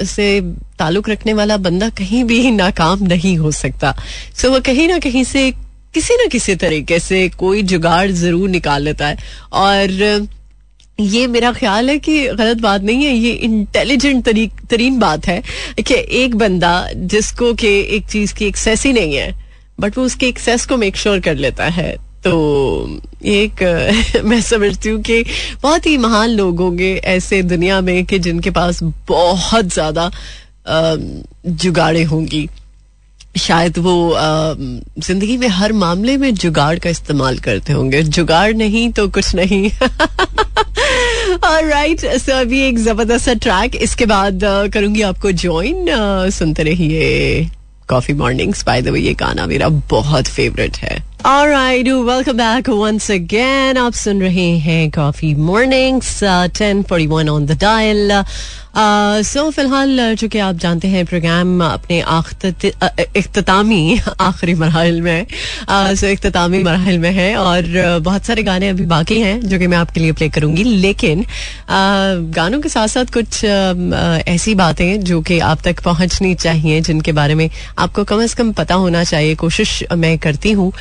से 0.05 0.29
ताल्लुक 0.79 1.09
रखने 1.09 1.33
वाला 1.33 1.57
बंदा 1.57 1.89
कहीं 1.89 2.23
भी 2.23 2.51
नाकाम 2.51 3.03
नहीं 3.03 3.37
हो 3.37 3.51
सकता। 3.51 3.91
सो 3.91 4.47
so, 4.47 4.53
वो 4.53 4.59
कहीं 4.61 4.87
ना 4.87 4.99
कहीं 4.99 5.23
से 5.23 5.51
किसी 5.93 6.13
ना 6.13 6.25
किसी 6.25 6.55
तरीके 6.55 6.99
से 6.99 7.27
कोई 7.29 7.61
जुगाड़ 7.63 8.09
ज़रूर 8.11 8.49
निकाल 8.49 8.83
लेता 8.83 9.07
है। 9.07 9.17
और 9.53 10.27
ये 10.99 11.25
मेरा 11.27 11.51
ख्याल 11.51 11.89
है 11.89 11.97
कि 11.99 12.27
गलत 12.27 12.57
बात 12.57 12.81
नहीं 12.81 13.05
है 13.05 13.13
ये 13.13 13.31
इंटेलिजेंट 13.45 14.29
तरीन 14.69 14.99
बात 14.99 15.25
है 15.27 15.41
कि 15.79 15.95
एक 16.19 16.35
बंदा 16.35 16.73
जिसको 16.95 17.53
के 17.53 17.79
एक 17.95 18.05
चीज़ 18.07 18.33
की 18.33 18.45
एक्सेस 18.45 18.85
ही 18.85 18.93
नहीं 18.93 19.15
है 19.15 19.33
बट 19.79 19.97
वो 19.97 20.03
उसके 20.03 20.27
एक्सेस 20.27 20.65
को 20.65 20.77
मेक 20.77 20.97
श्योर 20.97 21.19
कर 21.19 21.35
लेता 21.35 21.65
है। 21.69 21.95
तो 22.25 22.99
एक, 23.25 23.63
मैं 24.25 24.41
समझती 24.41 24.89
हूँ 24.89 25.01
कि 25.01 25.23
बहुत 25.63 25.85
ही 25.85 25.97
महान 25.97 26.29
लोग 26.29 26.59
होंगे 26.59 26.93
ऐसे 27.05 27.41
दुनिया 27.43 27.79
में 27.81 28.05
कि 28.05 28.19
जिनके 28.19 28.51
पास 28.51 28.83
बहुत 29.09 29.73
ज़्यादा 29.73 30.11
जुगाड़े 31.47 32.03
होंगी। 32.03 32.47
शायद 33.37 33.77
वो 33.77 33.95
ज़िंदगी 34.17 35.37
में 35.37 35.47
हर 35.47 35.73
मामले 35.73 36.17
में 36.17 36.33
जुगाड़ 36.35 36.77
का 36.79 36.89
इस्तेमाल 36.89 37.37
करते 37.39 37.73
होंगे। 37.73 38.01
जुगाड़ 38.03 38.53
नहीं 38.53 38.89
तो 38.91 39.07
कुछ 39.09 39.33
नहीं। 39.35 39.69
राइट 41.43 42.05
सो 42.17 42.39
अभी 42.39 42.61
एक 42.67 42.77
ज़बरदस्त 42.79 43.29
ट्रैक 43.43 43.75
इसके 43.75 44.05
बाद 44.05 44.39
करूँगी 44.73 45.01
आपको 45.01 45.31
ज्वाइन 45.31 45.85
सुनते 46.31 46.63
रहिए। 46.63 47.49
Coffee 47.89 48.13
mornings 48.13 48.63
by 48.65 48.81
the 48.81 48.87
way 48.87 48.99
ये 48.99 49.13
गाना 49.13 49.45
मेरा 49.47 49.69
बहुत 49.91 50.27
फेवरेट 50.27 50.77
है। 50.77 51.03
Alright, 51.27 51.87
welcome 52.07 52.37
back 52.37 52.67
once 52.67 53.09
again. 53.09 53.77
आप 53.77 53.93
सुन 53.93 54.21
रहे 54.21 54.49
हैं 54.65 54.89
coffee 54.91 55.33
mornings 55.35 56.19
ten 56.57 56.83
forty 56.89 57.07
one 57.07 57.29
on 57.29 57.45
the 57.45 57.57
dial 57.61 58.11
so 59.23 59.49
फ़िलहाल 59.51 60.15
चूँकि 60.15 60.39
आप 60.39 60.55
जानते 60.61 60.87
हैं 60.87 61.05
प्रोग्राम 61.05 61.63
अपने 61.63 61.99
अख्तामी 62.01 63.99
आखिरी 64.21 64.53
मरहल 64.53 65.01
में 65.01 65.25
सो 65.69 66.07
अख्तामी 66.11 66.61
मरहल 66.63 66.97
में 66.99 67.11
है 67.11 67.35
और 67.35 67.61
uh, 67.61 68.03
बहुत 68.05 68.25
सारे 68.25 68.43
गाने 68.43 68.69
अभी 68.69 68.85
बाकी 68.85 69.19
हैं 69.19 69.39
जो 69.41 69.59
कि 69.59 69.67
मैं 69.67 69.77
आपके 69.77 69.99
लिए 69.99 70.11
प्ले 70.11 70.29
करूँगी। 70.29 70.63
लेकिन 70.63 71.23
uh, 71.23 72.35
गानों 72.35 72.59
के 72.61 72.69
साथ 72.69 72.87
साथ 72.87 73.13
कुछ 73.13 73.27
uh, 73.27 73.73
uh, 73.73 74.27
ऐसी 74.27 74.55
बातें 74.55 74.99
जो 75.03 75.21
कि 75.21 75.39
आप 75.39 75.61
तक 75.65 75.83
पहुंचनी 75.83 76.33
चाहिए 76.35 76.81
जिनके 76.81 77.11
बारे 77.11 77.35
में 77.35 77.49
आपको 77.79 78.03
कम 78.03 78.23
अज 78.23 78.33
कम 78.33 78.51
पता 78.59 78.75
होना 78.75 79.03
चाहिए। 79.03 79.35
कोशिश 79.45 79.83
मैं 79.95 80.17
करती 80.19 80.51
हूँ 80.51 80.71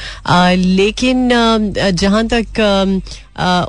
लेकिन 0.57 1.29
जहाँ 1.93 2.27
तक 2.29 2.61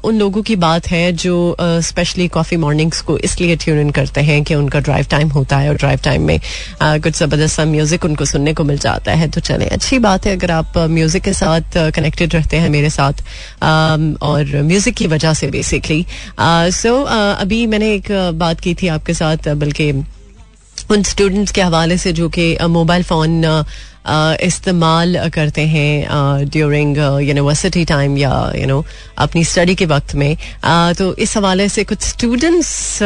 उन 0.06 0.18
लोगों 0.18 0.42
की 0.44 0.56
बात 0.56 0.88
है 0.88 1.12
जो 1.14 1.36
स्पेशली 1.60 2.28
कॉफ़ी 2.28 2.58
मॉर्निंग्स 2.58 3.02
को 3.02 3.18
इसलिए 3.20 3.56
ट्यून 3.56 3.80
इन 3.80 3.90
करते 3.92 4.22
हैं 4.22 4.44
कि 4.44 4.56
उनका 4.56 4.80
ड्राइव 4.80 5.06
टाइम 5.12 5.30
होता 5.30 5.58
है 5.58 5.70
और 5.70 5.76
ड्राइव 5.76 6.00
टाइम 6.04 6.22
में 6.22 6.40
कुछ 6.82 7.18
ज़बरदस्त 7.18 7.60
म्यूज़िक 7.62 8.06
उनको 8.06 8.26
सुनने 8.26 8.54
को 8.54 8.64
मिल 8.64 8.78
जाता 8.78 9.12
है। 9.12 9.30
तो 9.30 9.42
चले, 9.42 9.66
अच्छी 9.68 10.00
बात 10.00 10.26
है 10.26 10.36
अगर 10.36 10.52
आप 10.52 10.78
म्यूज़िक 10.78 11.24
के 11.24 11.34
साथ 11.34 11.78
कनेक्टेड 11.96 12.34
रहते 12.36 12.58
हैं 12.58 12.70
मेरे 12.70 12.90
साथ 12.90 13.24
और 14.24 14.62
म्यूज़िक 14.64 14.96
की 14.96 15.08
वजह 15.08 15.34
से 15.34 15.48
बेसिकली 15.52 16.06
सो 16.40 17.02
अभी 17.04 17.66
मैंने 17.68 17.94
एक 17.94 18.12
बात 18.36 18.60
की 18.60 18.76
थी 18.76 18.88
आपके 18.90 19.14
साथ, 19.14 19.50
बल्कि 19.56 19.92
उन 20.92 21.04
स्टूडेंट्स 21.04 21.52
के 21.52 21.62
हवाले 21.62 21.98
से 21.98 22.12
जो 22.14 22.30
कि 22.30 22.58
मोबाइल 22.70 23.04
फ़ोन 23.04 23.44
इस्तेमाल 24.44 25.18
करते 25.34 25.62
हैं 25.68 26.48
ड्यूरिंग 26.50 26.98
यूनिवर्सिटी 27.22 27.86
टाइम 27.86 28.18
या 28.18 28.32
यू 28.56 28.68
नो 28.68 28.84
अपनी 29.18 29.44
स्टडी 29.46 29.76
के 29.76 29.86
वक्त 29.86 30.16
में। 30.16 30.36
तो 30.98 31.14
इस 31.16 31.36
हवाले 31.38 31.68
से 31.70 31.84
कुछ 31.84 32.02
स्टूडेंट्स 32.04 33.00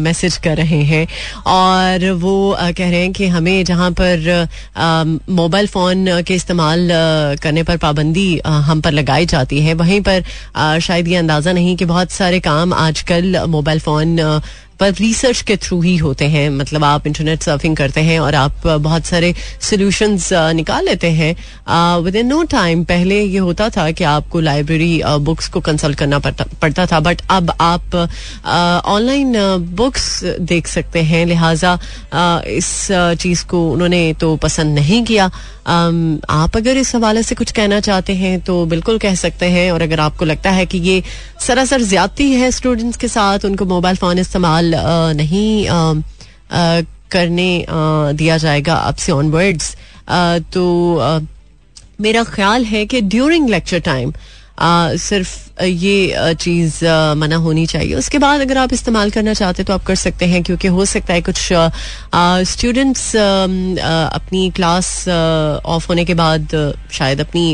मैसेज 0.00 0.36
कर 0.44 0.56
रहे 0.56 0.82
हैं 0.84 1.06
और 1.48 2.10
वो 2.20 2.34
कह 2.60 2.90
रहे 2.90 3.00
हैं 3.00 3.12
कि 3.12 3.26
हमें 3.28 3.64
जहाँ 3.64 3.90
पर 4.00 4.48
मोबाइल 5.30 5.66
फ़ोन 5.66 6.22
के 6.22 6.34
इस्तेमाल 6.34 6.88
करने 7.42 7.62
पर 7.62 7.76
पाबंदी 7.78 8.40
हम 8.44 8.80
पर 8.80 8.92
लगाई 8.92 9.26
जाती 9.26 9.60
है, 9.60 9.74
वहीं 9.74 10.00
पर 10.00 10.22
शायद 10.80 11.08
ये 11.08 11.16
अंदाज़ा 11.16 11.52
नहीं 11.52 11.76
कि 11.76 11.84
बहुत 11.84 12.10
सारे 12.10 12.40
काम 12.40 12.72
आजकल 12.74 13.36
मोबाइल 13.48 13.80
फ़ोन 13.80 14.16
पर 14.80 14.92
रिसर्च 14.92 15.40
के 15.42 15.56
थ्रू 15.56 15.80
ही 15.80 15.96
होते 15.96 16.24
हैं। 16.24 16.48
मतलब 16.50 16.84
आप 16.84 17.06
इंटरनेट 17.06 17.42
सर्फिंग 17.42 17.76
करते 17.76 18.00
हैं 18.00 18.18
और 18.20 18.34
आप 18.34 18.66
बहुत 18.66 19.04
सारे 19.04 19.34
सोल्यूशंस 19.60 20.28
निकाल 20.32 20.84
लेते 20.84 21.10
हैं। 21.10 21.34
विद 22.00 22.16
इन 22.16 22.26
नो 22.26 22.42
टाइम 22.50 22.84
पहले 22.84 23.20
ये 23.22 23.38
होता 23.38 23.68
था 23.68 23.90
कि 23.90 24.04
आपको 24.04 24.40
लाइब्रेरी 24.40 25.00
बुक्स 25.20 25.48
को 25.48 25.60
कंसल्ट 25.60 25.98
करना 25.98 26.18
पड़ता, 26.18 26.86
था। 26.86 27.00
बट 27.00 27.22
अब 27.30 27.50
आप 27.60 27.94
ऑनलाइन 28.86 29.34
बुक्स 29.76 30.22
देख 30.24 30.66
सकते 30.66 31.02
हैं। 31.02 31.24
लिहाजा 31.26 31.78
इस 32.48 32.86
चीज़ 33.20 33.44
को 33.46 33.70
उन्होंने 33.72 34.12
तो 34.20 34.34
पसंद 34.36 34.74
नहीं 34.74 35.04
किया। 35.04 35.30
आप 35.66 36.56
अगर 36.56 36.76
इस 36.76 36.94
हवाले 36.94 37.22
से 37.22 37.34
कुछ 37.34 37.50
कहना 37.52 37.78
चाहते 37.80 38.14
हैं 38.14 38.40
तो 38.40 38.64
बिल्कुल 38.66 38.98
कह 38.98 39.14
सकते 39.14 39.46
हैं 39.46 39.70
और 39.72 39.82
अगर 39.82 40.00
आपको 40.00 40.24
लगता 40.24 40.50
है 40.50 40.66
कि 40.66 40.78
ये 40.78 41.02
सरासर 41.40 41.82
ज्यादती 41.82 42.30
है 42.32 42.50
स्टूडेंट्स 42.50 42.96
के 42.96 43.08
साथ, 43.08 43.44
उनको 43.44 43.64
मोबाइल 43.64 43.96
फ़ोन 43.96 44.18
इस्तेमाल 44.18 44.74
नहीं 45.16 45.66
करने 47.12 47.66
दिया 47.70 48.36
जाएगा 48.36 48.74
अब 48.74 48.94
से 48.96 49.12
ऑनवर्ड्स 49.12 49.74
तो 50.52 50.64
मेरा 52.00 52.22
ख्याल 52.24 52.64
है 52.64 52.84
कि 52.86 53.00
ड्यूरिंग 53.00 53.48
लेक्चर 53.50 53.80
टाइम 53.80 54.12
सिर्फ़ 54.58 55.62
ये 55.62 56.34
चीज़ 56.34 56.84
मना 57.16 57.36
होनी 57.36 57.64
चाहिए। 57.66 57.94
उसके 57.94 58.18
बाद 58.18 58.40
अगर 58.40 58.58
आप 58.58 58.72
इस्तेमाल 58.72 59.10
करना 59.10 59.34
चाहते 59.34 59.64
तो 59.64 59.72
आप 59.72 59.84
कर 59.84 59.94
सकते 59.96 60.26
हैं, 60.26 60.42
क्योंकि 60.42 60.68
हो 60.68 60.84
सकता 60.84 61.14
है 61.14 61.22
कुछ 61.22 61.52
स्टूडेंट्स 62.50 63.16
अपनी 63.16 64.50
क्लास 64.50 65.08
ऑफ़ 65.08 65.88
होने 65.88 66.04
के 66.04 66.14
बाद 66.14 66.74
शायद 66.92 67.20
अपनी 67.20 67.50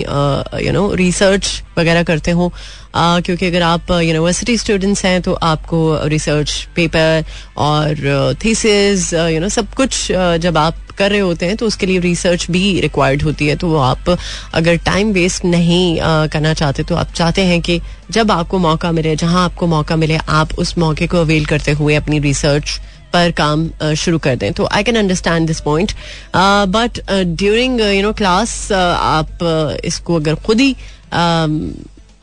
यू 0.66 0.72
नो 0.72 0.92
रिसर्च 0.94 1.62
वगैरह 1.78 2.02
करते 2.02 2.30
हों। 2.30 2.50
क्योंकि 2.96 3.46
अगर 3.46 3.62
आप 3.62 3.90
यूनिवर्सिटी 3.90 4.56
स्टूडेंट्स 4.58 5.04
हैं 5.04 5.20
तो 5.22 5.32
आपको 5.32 5.80
रिसर्च 6.04 6.52
पेपर 6.76 7.24
और 7.56 8.34
थीसिस 8.44 9.12
यू 9.14 9.40
नो 9.40 9.48
सब 9.48 9.74
कुछ 9.74 10.06
जब 10.12 10.58
आप 10.58 10.74
कर 10.98 11.10
रहे 11.10 11.20
होते 11.20 11.46
हैं 11.46 11.56
तो 11.56 11.66
उसके 11.66 11.86
लिए 11.86 11.98
रिसर्च 11.98 12.46
भी 12.50 12.80
रिक्वायर्ड 12.80 13.22
होती 13.22 13.46
है। 13.46 13.56
तो 13.56 13.76
आप 13.76 14.10
अगर 14.54 14.76
टाइम 14.76 15.12
वेस्ट 15.12 15.44
नहीं 15.44 16.00
आ, 16.00 16.26
करना 16.26 16.54
चाहते 16.54 16.82
तो 16.82 16.94
आप 16.94 17.12
चाहते 17.12 17.42
हैं 17.42 17.60
कि 17.60 17.80
जब 18.10 18.30
आपको 18.30 18.58
मौका 18.58 18.92
मिले 18.92 19.14
जहाँ 19.16 19.44
आपको 19.44 19.66
मौका 19.66 19.96
मिले 19.96 20.16
आप 20.16 20.54
उस 20.58 20.76
मौके 20.78 21.06
को 21.06 21.20
अवेल 21.20 21.46
करते 21.46 21.72
हुए 21.72 21.94
अपनी 21.94 22.18
रिसर्च 22.18 22.78
पर 23.12 23.30
काम 23.30 23.68
शुरू 23.94 24.18
कर 24.18 24.36
दें। 24.36 24.52
तो 24.52 24.64
I 24.66 24.82
can 24.82 24.96
understand 24.96 25.46
this 25.46 25.60
point 25.60 25.92
but 26.36 27.00
during 27.10 27.80
you 27.80 28.02
know 28.02 28.12
class 28.12 28.72
आप 28.72 29.38
इसको 29.84 30.16
अगर 30.16 30.34
खुद 30.46 30.60
ही 30.60 30.74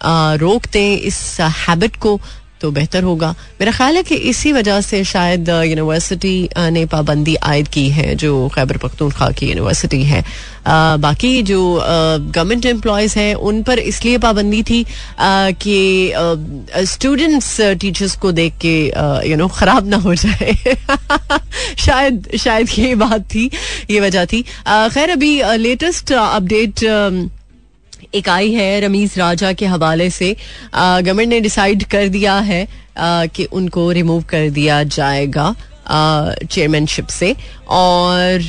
रोक 0.05 0.65
दें 0.73 0.97
इस 0.97 1.37
हैबिट 1.41 1.95
को 1.95 2.19
तो 2.61 2.71
बेहतर 2.71 3.03
होगा। 3.03 3.29
मेरा 3.59 3.71
ख्याल 3.71 3.95
है 3.95 4.03
कि 4.03 4.15
इसी 4.15 4.51
वजह 4.51 4.81
से 4.81 5.03
शायद 5.03 5.49
यूनिवर्सिटी 5.49 6.49
ने 6.57 6.85
पाबंदी 6.85 7.35
आयद 7.35 7.67
की 7.67 7.89
है 7.89 8.15
जो 8.15 8.49
खैबर 8.55 8.77
पख्तूनख्वा 8.77 9.29
की 9.31 9.45
यूनिवर्सिटी 9.45 10.03
है। 10.03 10.23
आ, 10.67 10.97
बाकी 10.97 11.41
जो 11.41 11.59
गवर्नमेंट 11.81 12.65
एम्प्लॉयज़ 12.65 13.17
हैं 13.19 13.35
उन 13.35 13.61
पर 13.63 13.79
इसलिए 13.79 14.17
पाबंदी 14.17 14.63
थी 14.63 14.85
कि 15.21 16.13
स्टूडेंट्स 16.85 17.61
टीचर्स 17.61 18.15
को 18.15 18.31
देख 18.31 18.53
के 18.65 18.75
यू 19.29 19.35
नो 19.37 19.47
खराब 19.47 19.87
ना 19.87 19.97
हो 19.97 20.15
जाए। 20.15 20.75
शायद 21.85 22.27
शायद 22.39 22.69
ये 22.79 22.95
बात 22.95 23.21
थी 23.21 23.49
ये 23.89 23.99
वजह 23.99 24.25
थी। 24.25 24.41
खैर 24.67 25.09
अभी 25.09 25.41
लेटेस्ट 25.57 26.11
अपडेट 26.11 26.85
एक 28.15 28.29
आई 28.29 28.51
है 28.53 28.79
रमीज 28.81 29.17
राजा 29.17 29.53
के 29.53 29.65
हवाले 29.65 30.09
से। 30.09 30.35
गवर्नमेंट 30.75 31.29
ने 31.29 31.39
डिसाइड 31.41 31.83
कर 31.85 32.07
दिया 32.09 32.37
है 32.41 32.67
कि 32.99 33.43
उनको 33.45 33.89
रिमूव 33.91 34.23
कर 34.29 34.49
दिया 34.49 34.83
जाएगा 34.85 35.55
चेयरमैनशिप 35.89 37.07
से। 37.07 37.35
और 37.69 38.41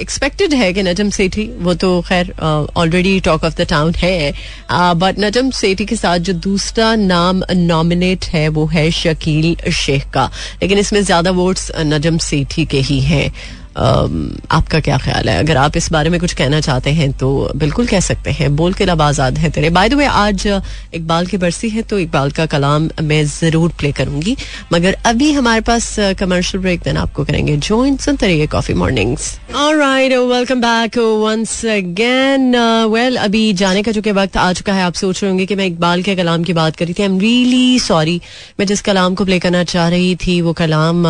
एक्सपेक्टेड 0.00 0.54
है 0.54 0.72
कि 0.72 0.82
नजम 0.82 1.10
सेठी, 1.10 1.44
वो 1.58 1.74
तो 1.74 2.00
खैर 2.08 2.32
already 2.40 3.18
talk 3.20 3.44
of 3.44 3.54
the 3.56 3.66
town 3.70 3.92
है। 3.94 4.32
बट 4.72 5.18
नजम 5.20 5.50
सेठी 5.50 5.84
के 5.84 5.96
साथ 5.96 6.18
जो 6.18 6.32
दूसरा 6.32 6.94
नाम 6.96 7.42
नॉमिनेट 7.52 8.24
है, 8.24 8.48
वो 8.48 8.66
है 8.66 8.90
शकील 8.92 9.70
शेख 9.72 10.10
का। 10.10 10.30
लेकिन 10.62 10.78
इसमें 10.78 11.02
ज़्यादा 11.02 11.30
वोट्स 11.32 11.70
नजम 11.78 12.18
सेठी 12.20 12.64
के 12.64 12.80
ही 12.80 13.00
हैं। 13.02 13.30
आपका 13.76 14.80
क्या 14.80 14.96
ख्याल 14.98 15.28
है? 15.28 15.38
अगर 15.38 15.56
आप 15.56 15.76
इस 15.76 15.90
बारे 15.92 16.10
में 16.10 16.18
कुछ 16.20 16.32
कहना 16.34 16.60
चाहते 16.60 16.90
हैं 16.92 17.10
तो 17.14 17.28
बिल्कुल 17.56 17.86
कह 17.86 18.00
सकते 18.00 18.30
हैं। 18.32 18.54
बोल 18.56 18.72
के 18.74 18.84
लब 18.86 19.02
आज़ाद 19.02 19.38
है 19.38 19.50
तेरे। 19.50 19.70
बाय 19.70 19.88
द 19.88 19.94
वे 19.94 20.06
आज 20.06 20.46
इकबाल 20.46 21.26
की 21.26 21.36
बरसी 21.36 21.68
है 21.68 21.82
तो 21.82 21.98
इकबाल 21.98 22.30
का 22.30 22.46
कलाम 22.48 22.88
मैं 23.02 23.24
ज़रूर 23.26 23.72
प्ले 23.78 23.90
करूँगी। 23.92 24.36
मगर 24.72 24.96
अभी 25.06 25.30
हमारे 25.32 25.60
पास 25.62 25.94
कमर्शियल 26.18 26.62
ब्रेक 26.62 26.80
देन 26.84 26.96
आपको 26.96 27.24
करेंगे 27.24 27.56
ज्वाइन 27.58 27.96
सुनते 27.98 28.26
रहिए 28.26 28.46
coffee 28.46 28.74
mornings 28.74 29.28
alright 29.56 30.12
welcome 30.12 30.60
back 30.60 30.98
once 30.98 31.64
again 31.66 32.56
well 32.92 33.16
अभी 33.18 33.52
जाने 33.54 33.82
का 33.82 33.92
चूँकि 33.92 34.12
वक्त 34.12 34.36
आ 34.36 34.52
चुका 34.52 34.72
है, 34.72 34.82
आप 34.84 34.94
सोच 34.94 35.22
रहे 35.22 35.30
होंगे 35.30 35.46
कि 35.46 35.54
मैं 35.54 35.66
इकबाल 35.66 36.02
के 36.02 36.16
कलाम 36.16 36.42
की 36.44 36.52
बात 36.52 36.76
करी 36.76 36.92
थी। 36.92 37.02
आई 37.02 37.08
एम 37.08 37.18
रियली 37.20 37.78
सॉरी 37.80 38.20
मैं 38.60 38.66
जिस 38.66 38.80
कलाम 38.82 39.14
को 39.14 39.24
प्ले 39.24 39.38
करना 39.38 39.62
चाह 39.66 39.88
रही 39.88 40.14
थी, 40.16 40.40
वो 40.40 40.52
कलाम 40.54 41.02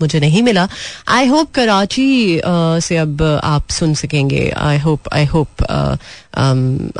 मुझे 0.00 0.20
नहीं 0.20 0.42
मिला। 0.42 0.68
आई 1.08 1.26
होप 1.26 1.52
कराची 1.64 2.40
से 2.84 2.96
अब 2.96 3.22
आप 3.44 3.70
सुन 3.70 3.94
सकेंगे। 3.96 4.48
आई 4.56 4.78
होप 4.78 5.08
आई 5.12 5.24
होप 5.26 5.62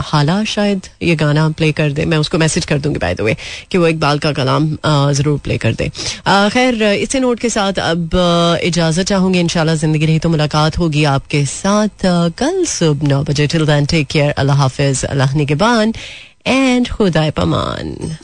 हाला 0.03 0.43
शायद 0.47 0.87
ये 1.03 1.15
गाना 1.17 1.49
प्ले 1.59 1.71
कर 1.73 1.93
दे। 1.93 2.05
मैं 2.05 2.19
उसको 2.19 2.39
मैसेज 2.39 2.65
कर 2.65 2.79
दूँगी 2.79 2.99
बाय 2.99 3.15
द 3.15 3.21
वे 3.21 3.37
कि 3.71 3.79
वो 3.79 3.87
इकबाल 3.89 4.19
का 4.19 4.33
कलाम 4.33 4.69
ज़रूर 4.87 5.39
प्ले 5.45 5.59
कर 5.59 5.75
दे। 5.75 5.89
खैर, 5.89 6.83
इसी 6.83 7.21
नोट 7.21 7.39
के 7.41 7.49
साथ 7.51 7.79
अब 7.79 8.11
इजाज़त 8.65 9.07
चाहूँगी, 9.07 9.41
इंशाल्लाह 9.41 9.75
ज़िंदगी 9.77 10.07
रही 10.07 10.19
तो 10.19 10.29
मुलाकात 10.29 10.79
होगी 10.79 11.05
आपके 11.13 11.45
साथ 11.47 12.07
कल 12.39 12.65
सुबह 12.67 13.09
नौ 13.09 13.23
बजे। 13.25 13.47
टिल 13.47 13.67
दैन 13.67 13.87
टेक 13.87 14.07
केयर 14.09 14.31
अल्लाह 14.33 14.57
हाफिज, 14.57 15.05
अल्लाह 15.05 15.37
निगबान 15.37 15.93
एंड 16.47 16.89
खुदा 16.89 17.31
पमान 17.37 18.17